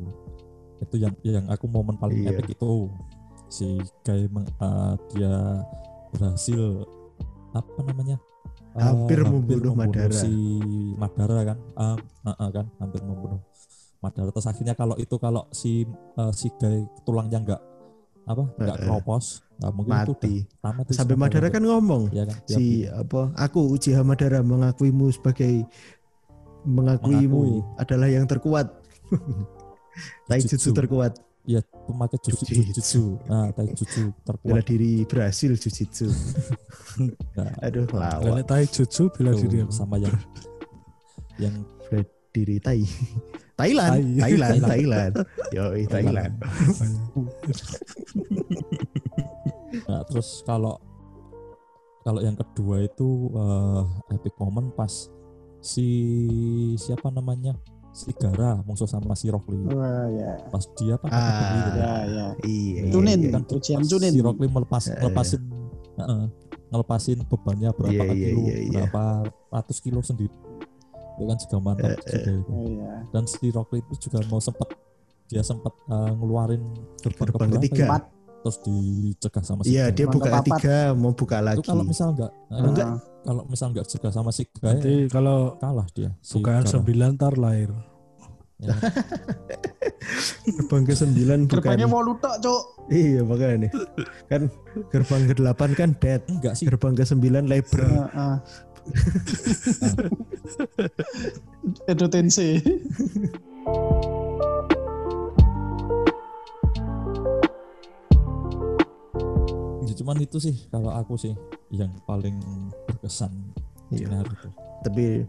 itu 0.76 0.94
yang 0.98 1.14
yang 1.22 1.46
aku 1.46 1.64
momen 1.64 1.94
paling 1.94 2.18
Iya. 2.20 2.34
epic 2.34 2.52
itu 2.52 2.90
si 3.46 3.66
Guy 4.02 4.26
meng- 4.26 4.50
eh, 4.50 4.92
dia 5.08 5.62
berhasil 6.10 6.82
apa 7.52 7.80
namanya 7.82 8.18
Eh, 8.74 8.82
Hampir 8.82 9.22
membunuh 9.22 9.70
Madara. 9.72 10.10
si 10.10 10.34
Madara 10.94 11.46
kan 11.46 11.58
Eh, 11.78 11.98
eh, 12.24 12.36
eh, 12.36 12.50
kan 12.50 12.66
hampir 12.76 13.00
membunuh 13.00 13.38
Madara 14.00 14.28
terus 14.28 14.44
akhirnya 14.44 14.74
kalau 14.74 14.98
itu 14.98 15.14
kalau 15.14 15.46
si 15.48 15.86
eh, 15.86 16.32
si 16.34 16.50
Guy 16.52 16.82
tulangnya 17.02 17.38
enggak 17.38 17.62
apa 18.24 18.44
enggak 18.56 18.76
eh. 18.80 18.82
keropos 18.88 19.24
nah, 19.60 19.70
mungkin 19.70 19.92
Mati. 19.92 20.34
tamat 20.64 20.84
Sampai. 20.96 21.16
Madara 21.20 21.48
kan 21.52 21.60
ngomong 21.60 22.08
ya 22.08 22.24
kan 22.24 22.40
si 22.48 22.88
apa 22.88 23.28
aku 23.36 23.60
Uchiha 23.76 24.00
Madara 24.00 24.40
mengakuimu 24.40 25.12
sebagai 25.12 25.68
mengakuimu 26.64 27.60
Mengakui. 27.60 27.80
adalah 27.80 28.08
yang 28.08 28.24
terkuat. 28.24 28.72
Taijutsu 30.28 30.72
terkuat. 30.72 31.20
ya 31.44 31.60
pemakai 31.60 32.16
jutsu 32.72 33.20
nah 33.28 33.52
taijutsu 33.52 34.16
Bela 34.16 34.24
terkuat 34.24 34.64
diri 34.64 35.04
berhasil 35.04 35.52
Jujutsu. 35.60 36.08
nah, 37.36 37.52
Aduh 37.60 37.84
lawak. 37.92 38.48
Tai 38.48 38.64
jutsu 38.64 39.12
bela 39.12 39.36
Tuh, 39.36 39.44
diri 39.44 39.60
sama 39.68 40.00
yang 40.00 40.16
yang 41.36 41.52
Bela 41.92 42.00
diri 42.32 42.56
Tai. 42.64 42.80
Thailand. 43.54 44.18
Thailand, 44.18 44.58
Thailand. 44.58 44.62
Thailand. 44.66 45.12
Yoi, 45.54 45.82
Thailand. 45.86 46.32
nah, 49.86 50.00
terus 50.06 50.42
kalau 50.42 50.78
kalau 52.02 52.20
yang 52.20 52.34
kedua 52.34 52.82
itu 52.82 53.08
eh, 53.32 53.82
epic 54.12 54.34
moment 54.36 54.70
pas 54.70 55.08
si 55.60 55.86
siapa 56.76 57.08
namanya 57.08 57.56
si 57.90 58.10
Gara 58.12 58.58
musuh 58.60 58.84
sama 58.84 59.14
si 59.14 59.30
Rock 59.30 59.46
Lee 59.48 59.70
Wah 59.70 60.10
ya. 60.10 60.34
pas 60.50 60.66
dia 60.74 60.98
apa 60.98 61.06
Ah. 61.06 61.22
gitu 61.54 61.70
ya. 61.70 61.78
Ya 61.78 61.94
ya. 62.04 62.26
Iya. 62.42 62.82
Tunin 62.90 63.18
iya, 63.22 63.30
kan 63.32 63.42
ujian 63.48 63.80
tunin. 63.80 64.10
si 64.10 64.20
Rock 64.20 64.36
Lee 64.36 64.50
melepas 64.50 64.82
Eh. 64.84 64.98
ngelepasin 64.98 65.42
Heeh, 65.94 66.24
ngelepasin 66.68 67.18
bebannya 67.24 67.70
berapa 67.70 67.94
Iya, 67.94 68.02
iya, 68.10 68.28
kilo 68.28 68.40
iya, 68.42 68.56
iya. 68.58 68.70
berapa 68.82 69.02
ratus 69.48 69.78
kilo 69.78 70.02
sendiri 70.02 70.34
itu 71.14 71.24
kan 71.24 71.36
juga 71.38 71.56
mantap 71.58 71.86
Eh, 71.86 71.96
Gara 71.96 72.16
itu. 72.16 72.32
Oh 72.46 72.64
iya. 72.64 72.92
dan 73.08 73.24
si 73.24 73.46
Rock 73.48 73.68
Lee 73.70 73.82
itu 73.82 73.94
juga 74.04 74.18
mau 74.26 74.38
sempat 74.38 74.68
dia 75.24 75.40
sempat 75.40 75.72
eh, 75.84 76.12
ngeluarin 76.12 76.62
gerbang, 76.98 77.26
Gerbang 77.28 77.50
ketiga. 77.56 77.86
ya? 77.86 77.98
terus 78.40 78.60
dicegah 78.60 79.40
sama 79.40 79.60
si 79.62 79.72
Iya, 79.72 79.88
dia 79.88 80.04
buka 80.04 80.28
tiga 80.42 80.92
mau 80.92 81.10
buka 81.10 81.38
itu 81.38 81.46
lagi. 81.46 81.64
kalau 81.64 81.80
misal 81.82 82.12
enggak 82.12 82.28
Enggak. 82.50 82.86
Ah, 82.86 82.98
kalau 83.22 83.42
misal 83.46 83.66
enggak 83.70 83.86
cegah 83.86 84.12
sama 84.12 84.30
si 84.30 84.44
Guy 84.52 84.68
Nanti 84.68 84.92
kalau 85.08 85.56
kalah 85.56 85.88
dia 85.90 86.12
si 86.20 86.36
bukaan 86.36 86.62
sembilan 86.62 87.10
tar 87.14 87.34
lahir. 87.34 87.72
Ya. 88.56 88.76
Gerbang 90.46 90.84
ke 90.84 90.92
sembilan 90.92 91.38
bukan. 91.42 91.56
Gerbangnya 91.58 91.88
mau 91.88 92.00
lutok, 92.00 92.34
Cuk. 92.38 92.62
Iya 92.86 93.24
makanya 93.24 93.72
kan 94.28 94.52
gerbang 94.92 95.22
ke 95.24 95.34
delapan 95.34 95.70
kan 95.72 95.90
dead. 95.96 96.20
enggak 96.28 96.52
sih 96.54 96.64
Gerbang 96.64 96.92
ke 96.92 97.02
sembilan 97.02 97.44
labor. 97.44 97.80
Ah, 97.80 98.08
ah. 98.14 98.36
Edo 101.90 102.06
Tensei. 102.08 102.60
ya, 109.84 109.92
cuman 109.96 110.16
itu 110.20 110.36
sih 110.40 110.54
kalau 110.68 110.90
aku 110.92 111.14
sih 111.16 111.34
yang 111.72 111.90
paling 112.08 112.36
berkesan 112.88 113.32
di 113.90 114.04
Iya. 114.04 114.10
Naruto 114.10 114.48
Tapi 114.84 115.24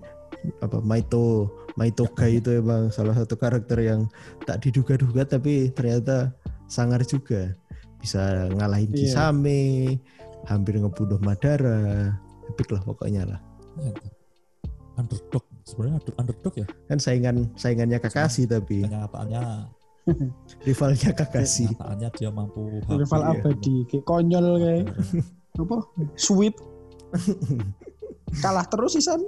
apa 0.62 0.78
Maito 0.84 1.50
Maito 1.76 2.06
Gai 2.16 2.40
itu 2.40 2.54
emang 2.56 2.92
salah 2.94 3.16
satu 3.18 3.36
karakter 3.36 3.82
yang 3.82 4.08
tak 4.48 4.64
diduga-duga 4.64 5.26
tapi 5.28 5.72
ternyata 5.72 6.32
sangar 6.72 7.04
juga. 7.04 7.56
Bisa 8.00 8.48
ngalahin 8.54 8.92
Iya. 8.94 9.12
Kisame, 9.12 9.64
hampir 10.48 10.78
ngebunuh 10.80 11.20
Madara. 11.24 12.14
Epic 12.46 12.70
lah 12.70 12.82
pokoknya 12.86 13.26
lah. 13.26 13.40
Ya, 13.78 13.92
underdog 14.96 15.44
sebenarnya 15.64 15.98
under- 15.98 16.18
underdog 16.18 16.54
ya 16.56 16.68
Kan 16.86 16.98
saingan 16.98 17.36
saingannya 17.54 18.00
Kakashi 18.00 18.46
tapi 18.46 18.84
kenyataannya 18.84 19.44
rivalnya 20.68 21.12
Kakashi. 21.12 21.66
kenyataannya 21.68 22.10
dia 22.14 22.30
mampu 22.30 22.80
Rival 22.86 23.22
hampir- 23.24 23.42
abadi, 23.42 23.76
kayak 23.86 24.04
konyol 24.04 24.48
kayak 24.58 24.86
apa? 25.56 25.78
Sweet. 26.14 26.56
Kalah 28.44 28.68
terus 28.68 28.94
Isan. 28.96 29.22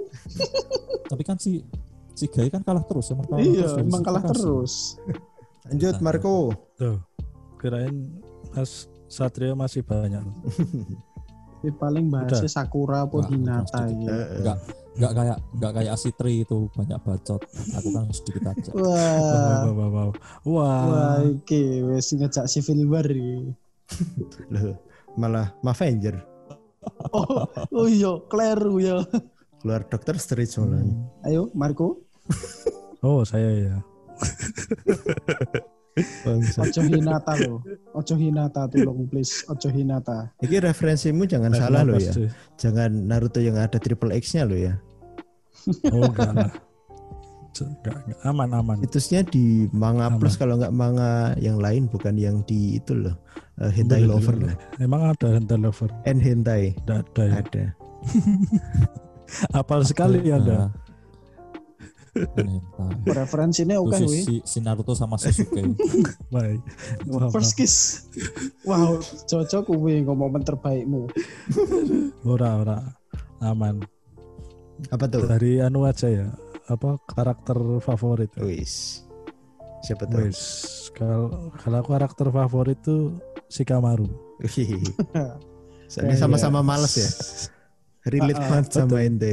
tapi 1.04 1.22
kan 1.22 1.36
si 1.36 1.64
si 2.12 2.28
Guy 2.28 2.46
kan 2.46 2.60
kalah 2.60 2.84
terus 2.84 3.08
emang 3.08 3.24
kalah 3.24 3.40
Iya, 3.40 3.64
dari 3.72 3.88
emang 3.88 4.02
kalah 4.02 4.20
Kakashi. 4.20 4.36
terus. 4.36 4.72
Lanjut 5.64 5.96
Marco. 5.98 6.36
Tuh. 6.74 6.98
Kirain 7.56 7.96
Mas 8.50 8.86
Satria 9.06 9.52
masih 9.52 9.80
banyak. 9.80 10.20
Ini 11.58 11.70
paling 11.74 12.06
bahasnya 12.06 12.46
Udah. 12.46 12.52
Sakura 12.52 12.98
apa 13.06 13.16
Wah, 13.18 13.26
Hinata 13.26 13.82
ya. 13.90 14.16
Enggak 14.38 14.58
enggak 14.98 15.12
kayak 15.14 15.38
enggak 15.54 15.72
kayak 15.78 15.92
Asitri 15.94 16.34
itu 16.42 16.58
banyak 16.74 16.98
bacot 17.06 17.40
aku 17.78 17.88
kan 17.94 18.10
sedikit 18.10 18.50
aja 18.50 18.70
Wah. 18.74 19.62
wow, 19.62 19.74
wow, 19.74 19.88
wow. 19.90 20.10
Wah. 20.42 20.82
Wah, 20.90 21.16
iki 21.22 21.86
wis 21.86 22.10
ngejak 22.14 22.50
Civil 22.50 22.82
War 22.90 23.06
iki. 23.06 23.54
Loh, 24.50 24.74
malah 25.14 25.54
Avenger 25.62 26.18
Oh, 27.12 27.44
oh 27.74 27.86
iya, 27.90 28.16
kleru 28.30 28.80
ya. 28.80 29.02
keluar 29.60 29.82
Doctor 29.90 30.16
Strange 30.16 30.56
malah. 30.62 30.82
Ayo, 31.26 31.50
Marco. 31.52 32.06
Oh, 33.02 33.26
saya 33.26 33.50
ya. 33.54 33.76
Bangsa. 36.22 36.58
Ojo 36.62 36.80
Hinata 36.84 37.32
lo. 37.42 37.54
Ojo 37.94 38.14
Hinata 38.14 38.60
tolong 38.66 39.06
please. 39.06 39.44
Ojo 39.46 39.68
Hinata. 39.68 40.30
Ini 40.40 40.56
referensimu 40.62 41.24
jangan 41.24 41.52
salah 41.52 41.82
loh 41.82 41.96
ya. 41.96 42.10
Pasti. 42.10 42.26
Jangan 42.56 42.90
Naruto 43.06 43.38
yang 43.38 43.56
ada 43.56 43.76
triple 43.76 44.14
X-nya 44.16 44.44
loh 44.44 44.58
ya. 44.58 44.74
Oh, 45.92 46.00
enggak 46.08 46.32
lah. 46.32 46.50
Enggak, 47.58 47.96
enggak. 48.06 48.18
aman 48.22 48.48
aman. 48.54 48.76
Situsnya 48.86 49.20
di 49.26 49.66
manga 49.74 50.06
Aman. 50.06 50.22
plus 50.22 50.38
kalau 50.38 50.54
nggak 50.56 50.70
manga 50.70 51.34
yang 51.42 51.58
lain 51.58 51.90
bukan 51.90 52.14
yang 52.14 52.40
di 52.46 52.78
itu 52.78 52.94
loh. 52.94 53.18
eh, 53.58 53.66
hentai 53.74 54.06
lover 54.06 54.38
lah. 54.38 54.54
Emang 54.78 55.02
ada 55.10 55.34
hentai 55.34 55.58
lover? 55.58 55.90
N 56.06 56.22
hentai 56.22 56.78
Enggak 56.86 57.02
ada 57.10 57.22
ya. 57.26 57.34
ada. 57.42 57.64
Apal 59.58 59.84
sekali 59.84 60.22
ya 60.24 60.38
Anda. 60.38 60.70
Hentai. 60.70 60.87
Referensinya 63.04 63.76
oke 63.78 63.96
si, 63.96 64.04
wih. 64.04 64.22
si, 64.24 64.34
si 64.42 64.58
Naruto 64.58 64.92
sama 64.92 65.16
Sasuke. 65.16 65.62
Baik. 66.34 66.60
First 67.30 67.54
kiss. 67.54 68.06
Wow, 68.62 68.98
cocok 69.02 69.68
kuwi 69.68 70.02
ngomong 70.02 70.42
terbaikmu. 70.42 71.08
Ora 72.24 72.50
ora. 72.56 72.78
Aman. 73.40 73.82
Apa 74.90 75.06
tuh? 75.06 75.26
Dari 75.26 75.58
anu 75.58 75.86
aja 75.86 76.06
ya. 76.06 76.28
Apa 76.68 77.00
karakter 77.06 77.56
favorit? 77.80 78.30
Wis. 78.38 79.02
Siapa 79.78 80.10
tuh? 80.10 80.26
Wes, 80.26 80.40
kalau 80.90 81.52
kalau 81.54 81.76
aku 81.78 81.94
karakter 81.94 82.26
favorit 82.28 82.78
tuh 82.82 83.14
si 83.46 83.62
Kamaru. 83.62 84.10
Soalnya 84.42 85.38
Kayak- 86.14 86.18
sama-sama 86.18 86.60
males 86.60 86.94
ya. 86.98 87.10
Relate 88.08 88.36
Ah, 88.36 88.42
ah, 88.42 88.48
banget 88.50 88.66
sama 88.74 88.98
ente. 89.00 89.32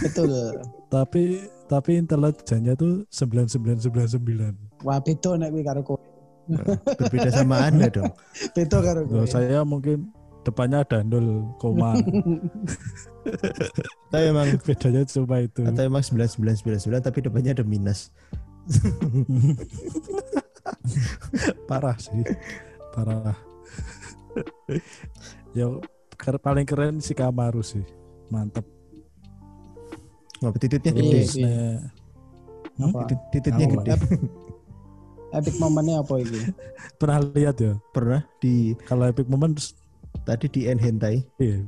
Betul. 0.00 0.32
Tapi 0.88 1.44
tapi 1.72 1.96
intelijennya 1.96 2.76
tuh 2.76 3.08
9999. 3.08 4.84
Wah, 4.84 5.00
beda 5.00 5.40
nek 5.40 5.48
kuwi 5.56 5.64
karo 5.64 5.80
kowe. 5.80 5.96
Berbeda 7.00 7.32
sama 7.32 7.64
anda 7.64 7.88
dong. 7.88 8.12
Beda 8.56 8.78
karo 8.84 9.08
kowe. 9.08 9.24
Saya 9.24 9.64
mungkin 9.64 10.12
depannya 10.44 10.84
ada 10.84 11.00
nol 11.00 11.48
koma. 11.56 11.96
Atau 14.12 14.20
emang 14.20 14.52
Bedanya 14.68 15.08
cuma 15.08 15.40
itu. 15.40 15.64
atau 15.64 15.82
emang 15.86 16.04
9999 16.04 17.00
tapi 17.00 17.18
depannya 17.24 17.56
ada 17.56 17.64
minus. 17.64 18.12
Parah 21.64 21.96
sih. 21.96 22.20
Parah. 22.92 23.32
ya 25.56 25.72
paling 26.20 26.68
keren 26.68 27.00
si 27.00 27.16
Kamaru 27.16 27.64
sih. 27.64 27.86
Mantep. 28.28 28.81
Ngapa 30.42 30.58
titiknya 30.58 30.90
Iya, 30.92 30.98
gede? 30.98 31.20
Iya. 31.38 31.56
Hmm? 32.76 32.90
Apa? 32.90 32.98
Titiknya 33.30 33.66
gede. 33.70 33.90
Epic 35.32 35.54
momennya 35.62 36.02
apa 36.02 36.14
ini? 36.18 36.40
pernah 36.98 37.18
lihat 37.32 37.56
ya 37.56 37.72
Pernah 37.90 38.20
di 38.36 38.74
kalau 38.84 39.06
epic 39.06 39.26
moment 39.26 39.54
tadi 40.26 40.46
di 40.46 40.66
N 40.66 40.76
hentai. 40.76 41.22
iya. 41.38 41.62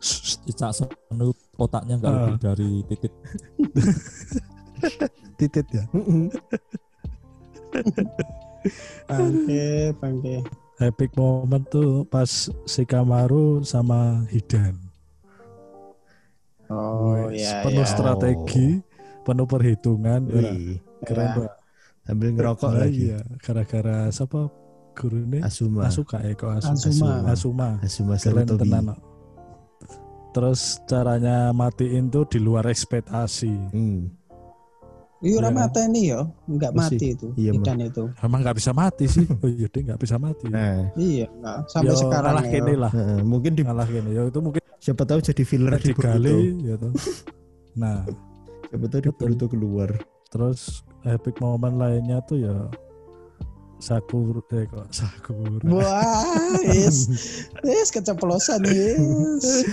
Cicak 0.00 0.72
senut 0.74 1.36
otaknya 1.56 1.94
nggak 1.98 2.10
Ah. 2.10 2.18
lebih 2.24 2.36
dari 2.40 2.70
titik. 2.88 3.12
titit 5.38 5.66
ya. 5.70 5.84
Bangke, 9.08 9.94
bangke. 10.02 10.36
Epic 10.78 11.10
moment 11.12 11.64
tuh 11.66 12.06
pas 12.06 12.28
si 12.64 12.82
Kamaru 12.84 13.62
sama 13.62 14.22
Hidan. 14.30 14.78
Oh 16.68 17.26
Wes, 17.26 17.42
iya 17.42 17.64
penuh 17.64 17.82
iya. 17.82 17.88
strategi, 17.88 18.68
penuh 19.24 19.42
perhitungan. 19.44 20.20
ya. 20.28 20.52
Wih, 20.52 20.78
Keren 21.02 21.24
Ya. 21.24 21.34
banget. 21.34 21.52
sambil 22.04 22.28
ngerokok 22.32 22.70
Nah, 22.70 22.78
lagi. 22.78 23.04
Iya, 23.04 23.20
gara-gara 23.38 23.98
siapa 24.08 24.40
guru 24.94 25.16
ini? 25.20 25.38
Asuma. 25.40 25.84
Asuka 25.84 26.16
ya 26.20 26.32
kok 26.32 26.50
Asuma. 26.54 26.72
Asuma. 26.72 27.12
Asuma. 27.26 27.68
Asuma 27.82 28.14
Keren 28.16 28.46
Sarutobi. 28.46 28.62
tenan. 28.64 28.86
Terus 30.30 30.60
caranya 30.84 31.50
matiin 31.50 32.08
tuh 32.08 32.24
di 32.24 32.38
luar 32.38 32.64
ekspektasi. 32.64 33.52
Hmm. 33.72 34.12
Iya 35.18 35.34
ora 35.36 35.50
Iya. 35.50 35.56
mati 35.56 35.80
nih 35.84 36.04
ya, 36.08 36.20
enggak 36.46 36.72
Masih. 36.72 36.94
mati 36.94 37.06
itu. 37.10 37.26
Iya, 37.34 37.50
Ikan 37.52 37.78
itu. 37.80 38.04
Emang 38.18 38.40
nggak 38.40 38.56
bisa 38.56 38.70
mati 38.70 39.04
sih. 39.04 39.26
Oh 39.42 39.48
iya 39.48 39.66
dia 39.66 39.80
nggak 39.84 39.98
bisa 39.98 40.14
mati. 40.16 40.46
Nah, 40.46 40.94
Iya, 40.94 41.26
enggak. 41.28 41.58
sampai 41.66 41.88
Ya, 41.88 41.94
sekarang 41.96 42.34
ya. 42.36 42.42
kene 42.48 42.74
lah. 42.76 42.92
eh, 42.92 43.22
mungkin 43.22 43.50
di, 43.52 43.62
Ngalah 43.62 43.86
gini. 43.86 44.10
Ya 44.12 44.22
itu 44.24 44.38
mungkin 44.38 44.62
siapa 44.78 45.02
tahu 45.02 45.18
jadi 45.20 45.42
filler 45.42 45.74
di 45.74 45.90
Boruto. 45.90 45.90
digali 45.90 46.36
gitu. 46.64 46.88
Nah, 47.74 48.02
Siapa 48.64 48.84
tahu 48.86 49.00
di 49.00 49.08
Betul. 49.08 49.18
Boruto 49.18 49.46
keluar. 49.48 49.90
terus 50.28 50.60
epic 51.02 51.38
moment 51.38 51.72
lainnya 51.74 52.20
tuh 52.22 52.36
ya 52.36 52.68
Sakur 53.78 54.42
eh 54.50 54.66
kok 54.66 54.90
Sakur. 54.90 55.56
Wah, 55.64 56.60
is, 56.68 57.06
is 57.62 57.88
keceplosan 57.88 58.60
is. 58.66 59.64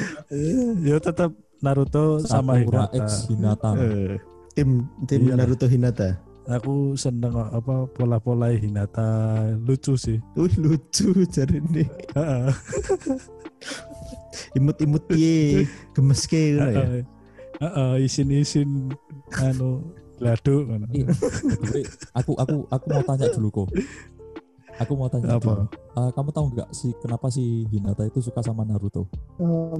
ya 0.79 0.95
tetap 0.97 1.33
Naruto 1.59 2.21
sama 2.21 2.55
Sakura 2.55 2.85
Hinata. 2.87 2.95
X 2.95 3.07
Hinata. 3.27 3.69
Eh, 4.55 4.63
tim 4.63 4.87
tim 5.03 5.27
Iyalah. 5.27 5.43
Naruto 5.43 5.67
Hinata. 5.67 6.15
Aku 6.47 6.95
seneng 6.95 7.35
apa 7.35 7.89
pola-pola 7.91 8.55
Hinata 8.55 9.03
lucu 9.67 9.99
sih. 9.99 10.23
Wih 10.39 10.55
lucu 10.55 11.11
cari 11.27 11.59
nih. 11.59 11.87
Heeh. 12.15 12.47
Imut-imut 14.57 15.03
piye, 15.11 15.67
gemes 15.91 16.23
ke 16.23 16.55
ngono 16.55 16.71
ya. 16.71 16.85
Heeh. 17.59 17.93
Isin-isin 18.07 18.95
anu 19.35 19.83
ladu 20.23 20.63
ngono. 20.71 20.87
Iya. 20.95 21.11
Aku 22.15 22.39
aku 22.39 22.63
aku 22.71 22.85
mau 22.87 23.03
tanya 23.03 23.27
dulu 23.35 23.47
kok. 23.51 23.67
Aku 24.79 24.91
mau 24.95 25.07
tanya 25.11 25.35
Apa? 25.35 25.43
dulu. 25.43 25.63
Eh, 25.99 26.09
kamu 26.15 26.29
tahu 26.31 26.45
nggak 26.55 26.69
sih 26.71 26.91
kenapa 27.03 27.27
si 27.27 27.67
Hinata 27.67 28.07
itu 28.07 28.23
suka 28.23 28.39
sama 28.39 28.63
Naruto? 28.63 29.11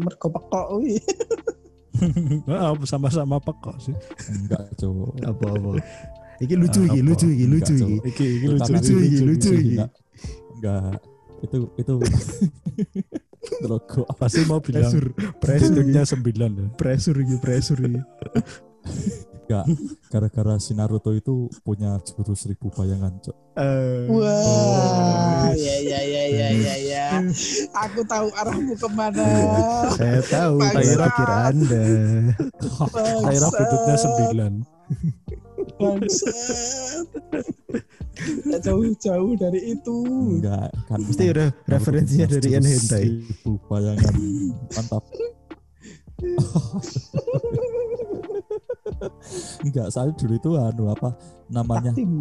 Mergo 0.02 0.28
pekok 0.28 0.68
wi. 0.84 1.00
Heeh, 1.00 1.00
sama-sama 2.92 3.38
pekok 3.42 3.76
sih. 3.82 3.96
Enggak, 4.32 4.70
Cok. 4.78 5.20
Apa-apa. 5.24 5.80
Iki 6.44 6.56
lucu 6.60 6.84
iki, 6.84 7.00
lucu 7.00 7.28
iki, 7.32 7.46
lucu 7.48 7.74
iki. 7.80 7.96
Iki 8.12 8.26
iki 8.28 8.48
lucu. 8.52 8.68
karena 8.68 8.80
lucu 8.84 8.94
iki, 9.00 9.20
lucu 9.24 9.50
iki. 9.56 9.76
Enggak. 10.60 11.00
Itu 11.40 11.58
itu 11.80 11.94
logo 13.72 14.04
Pasti 14.20 14.42
mau 14.50 14.60
bilang 14.60 14.90
Pressure, 14.90 15.10
pressure 15.40 15.72
iki, 15.72 15.80
titiknya 15.80 16.04
sembilan 16.04 16.52
ya. 16.60 16.66
pressure 16.76 17.18
iki, 17.24 17.36
pressure 17.40 17.82
iki. 17.88 18.02
Enggak 19.46 19.66
gara-gara 20.10 20.58
si 20.58 20.74
Naruto 20.74 21.14
itu 21.14 21.46
punya 21.62 22.02
jurus 22.02 22.46
seribu 22.46 22.74
bayangan, 22.74 23.14
Cok. 23.22 23.36
Eh, 23.56 24.10
Wah, 24.10 24.26
Oh. 24.26 25.54
ya 25.54 25.76
ya 25.86 26.02
ya 26.02 26.24
ya 26.34 26.48
ya 26.50 26.76
ya. 26.82 27.06
Aku 27.86 28.02
tahu 28.04 28.34
arahmu 28.34 28.74
ke 28.74 28.90
mana. 28.90 29.22
saya 29.94 30.20
tahu 30.26 30.58
pola 30.60 31.06
pikir 31.06 31.30
Anda. 31.30 31.86
Akhirnya 33.22 33.50
buntutnya 33.54 33.96
sembilan. 33.96 34.54
Bangsat. 35.78 37.06
Jauh-jauh 38.66 39.34
dari 39.38 39.78
itu. 39.78 39.98
Enggak, 40.42 40.72
kan 40.88 41.00
Mesti 41.04 41.26
udah 41.36 41.50
referensinya 41.70 42.26
dari 42.34 42.50
jurus 42.50 42.58
N 42.58 42.66
hentai. 42.66 43.06
Seribu 43.14 43.52
bayangan. 43.70 44.16
Mantap. 44.74 45.04
Enggak, 49.64 49.88
saya 49.92 50.10
dulu 50.16 50.34
itu 50.36 50.50
anu 50.58 50.92
apa 50.92 51.14
namanya? 51.52 51.92
Tak 51.92 51.98
tim. 52.00 52.12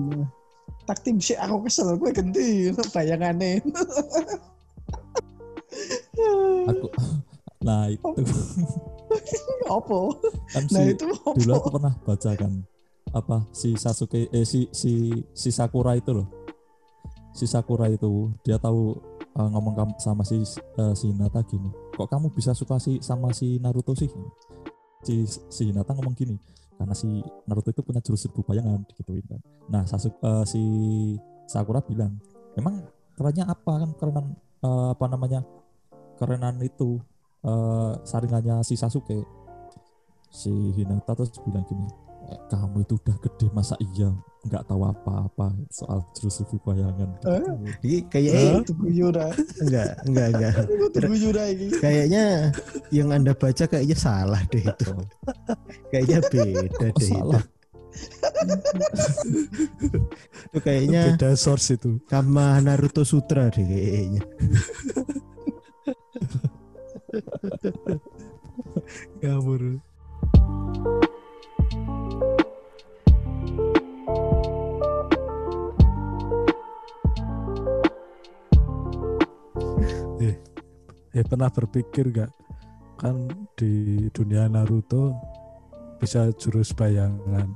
Tak 0.85 0.99
tim 1.01 1.17
sih 1.21 1.37
aku 1.39 1.65
kesel 1.65 1.97
gue 1.97 2.11
ganti 2.13 2.69
bayangannya. 2.95 3.61
Aku 6.71 6.87
Nah, 7.65 7.89
itu 7.89 8.05
Apa? 9.73 9.99
kan 10.53 10.65
Nah 10.69 10.85
si 10.85 10.93
itu 10.93 11.07
apa? 11.09 11.31
dulu 11.39 11.51
aku 11.57 11.69
pernah 11.79 11.95
baca 12.03 12.31
kan 12.37 12.53
apa 13.15 13.47
si 13.55 13.79
Sasuke 13.79 14.27
eh 14.29 14.43
si 14.45 14.67
si 14.75 15.23
si 15.33 15.49
Sakura 15.55 15.95
itu 15.95 16.11
loh 16.11 16.27
si 17.31 17.47
Sakura 17.47 17.87
itu 17.87 18.35
dia 18.43 18.59
tahu 18.59 18.99
eh, 19.23 19.49
ngomong 19.55 19.95
sama 20.03 20.27
si 20.27 20.43
eh, 20.43 20.95
si 20.99 21.15
Hinata 21.15 21.47
gini 21.47 21.71
kok 21.95 22.11
kamu 22.11 22.35
bisa 22.35 22.53
suka 22.59 22.77
si 22.83 22.99
sama 23.01 23.31
si 23.31 23.63
Naruto 23.63 23.95
sih 23.95 24.11
si 25.07 25.25
si 25.29 25.63
Hinata 25.71 25.95
ngomong 25.95 26.15
gini 26.19 26.35
karena 26.75 26.95
si 26.95 27.23
Naruto 27.47 27.71
itu 27.71 27.83
punya 27.87 28.03
jurus 28.03 28.27
seribu 28.27 28.43
bayangan 28.43 28.83
gituin 28.93 29.25
kan. 29.27 29.41
Nah 29.71 29.83
Sasu, 29.87 30.11
eh, 30.11 30.45
si 30.45 30.63
Sakura 31.47 31.81
bilang 31.85 32.19
emang 32.59 32.83
kerennya 33.15 33.47
apa 33.47 33.73
kan 33.87 33.91
kerenan 33.95 34.27
eh, 34.63 34.89
apa 34.93 35.05
namanya 35.07 35.41
kerenan 36.19 36.59
itu 36.63 36.99
eh, 37.47 37.93
saringannya 38.03 38.63
si 38.67 38.75
Sasuke? 38.75 39.23
Si 40.35 40.51
Hinata 40.51 41.15
terus 41.15 41.31
bilang 41.47 41.63
gini 41.63 41.87
"Eh, 41.87 42.04
kamu 42.49 42.85
itu 42.85 42.95
udah 43.01 43.17
gede 43.21 43.47
masa 43.53 43.75
iya 43.81 44.11
nggak 44.45 44.69
tahu 44.69 44.85
apa-apa 44.85 45.57
soal 45.73 46.05
jurus 46.13 46.45
seribu 46.45 46.61
bayangan 46.69 47.09
gitu. 47.17 47.27
Ini 47.81 47.97
kayaknya 48.13 48.61
Itu 48.61 48.73
guyura. 48.77 49.27
enggak, 49.65 49.91
enggak, 50.05 50.27
enggak. 50.37 50.55
Itu 50.93 50.99
guyura 51.09 51.43
ini. 51.49 51.67
Kayaknya 51.81 52.25
yang 52.93 53.09
Anda 53.09 53.33
baca 53.33 53.65
kayaknya 53.65 53.97
salah 53.97 54.45
deh 54.53 54.61
itu. 54.61 54.93
Oh, 54.93 55.01
Kayaknya 55.89 56.19
beda 56.29 56.69
kok 56.77 56.93
deh 57.01 57.09
itu. 57.09 57.15
salah 57.17 57.43
Itu 60.53 60.59
kayaknya 60.61 61.01
Beda 61.17 61.31
source 61.41 61.81
itu. 61.81 62.03
Kama 62.05 62.61
Naruto 62.61 63.01
Sutra 63.01 63.49
deh 63.49 63.65
kayaknya. 63.65 64.23
Ngawur. 69.25 69.81
Eh 81.15 81.23
pernah 81.23 81.47
berpikir 81.49 82.11
gak 82.11 82.31
kan 82.95 83.27
di 83.55 83.73
dunia 84.11 84.47
Naruto 84.47 85.15
bisa 85.99 86.31
jurus 86.35 86.71
bayangan. 86.71 87.55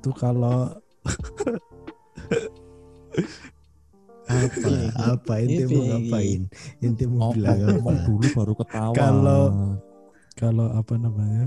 Tuh 0.00 0.12
kalau 0.12 0.70
apa? 4.30 4.70
Apa? 5.18 5.32
Ente 5.42 5.64
mau 5.66 5.82
Ini. 5.82 5.88
ngapain? 5.90 6.40
Ente 6.80 7.04
mau 7.06 7.30
Ngomong 7.30 7.34
bilang 7.34 7.58
ngomong 7.58 7.96
apa? 7.96 8.04
dulu 8.06 8.26
baru 8.32 8.54
ketawa. 8.56 8.94
Kalau- 8.94 9.78
kalau 10.34 10.66
apa 10.72 10.94
namanya? 10.96 11.44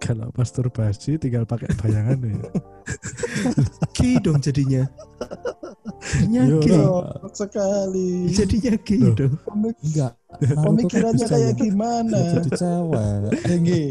Kalau 0.00 0.32
masturbasi 0.32 1.20
tinggal 1.20 1.44
pakai 1.44 1.68
bayangan 1.76 2.18
ya. 2.24 2.40
Gay 3.96 4.16
dong 4.18 4.40
jadinya 4.40 4.88
jadinya 6.10 6.42
Yo. 6.44 6.58
gay 6.58 6.76
Goblok 6.76 7.34
sekali. 7.34 8.10
jadinya 8.28 8.74
gay 8.78 9.02
dong 9.10 9.34
Pemik- 9.40 9.80
enggak. 9.80 10.12
Pemikirannya 10.56 11.26
kayak 11.26 11.46
ya- 11.46 11.56
gimana? 11.56 12.18
jadi 12.32 12.50
cewek. 12.52 13.32
Henge. 13.44 13.82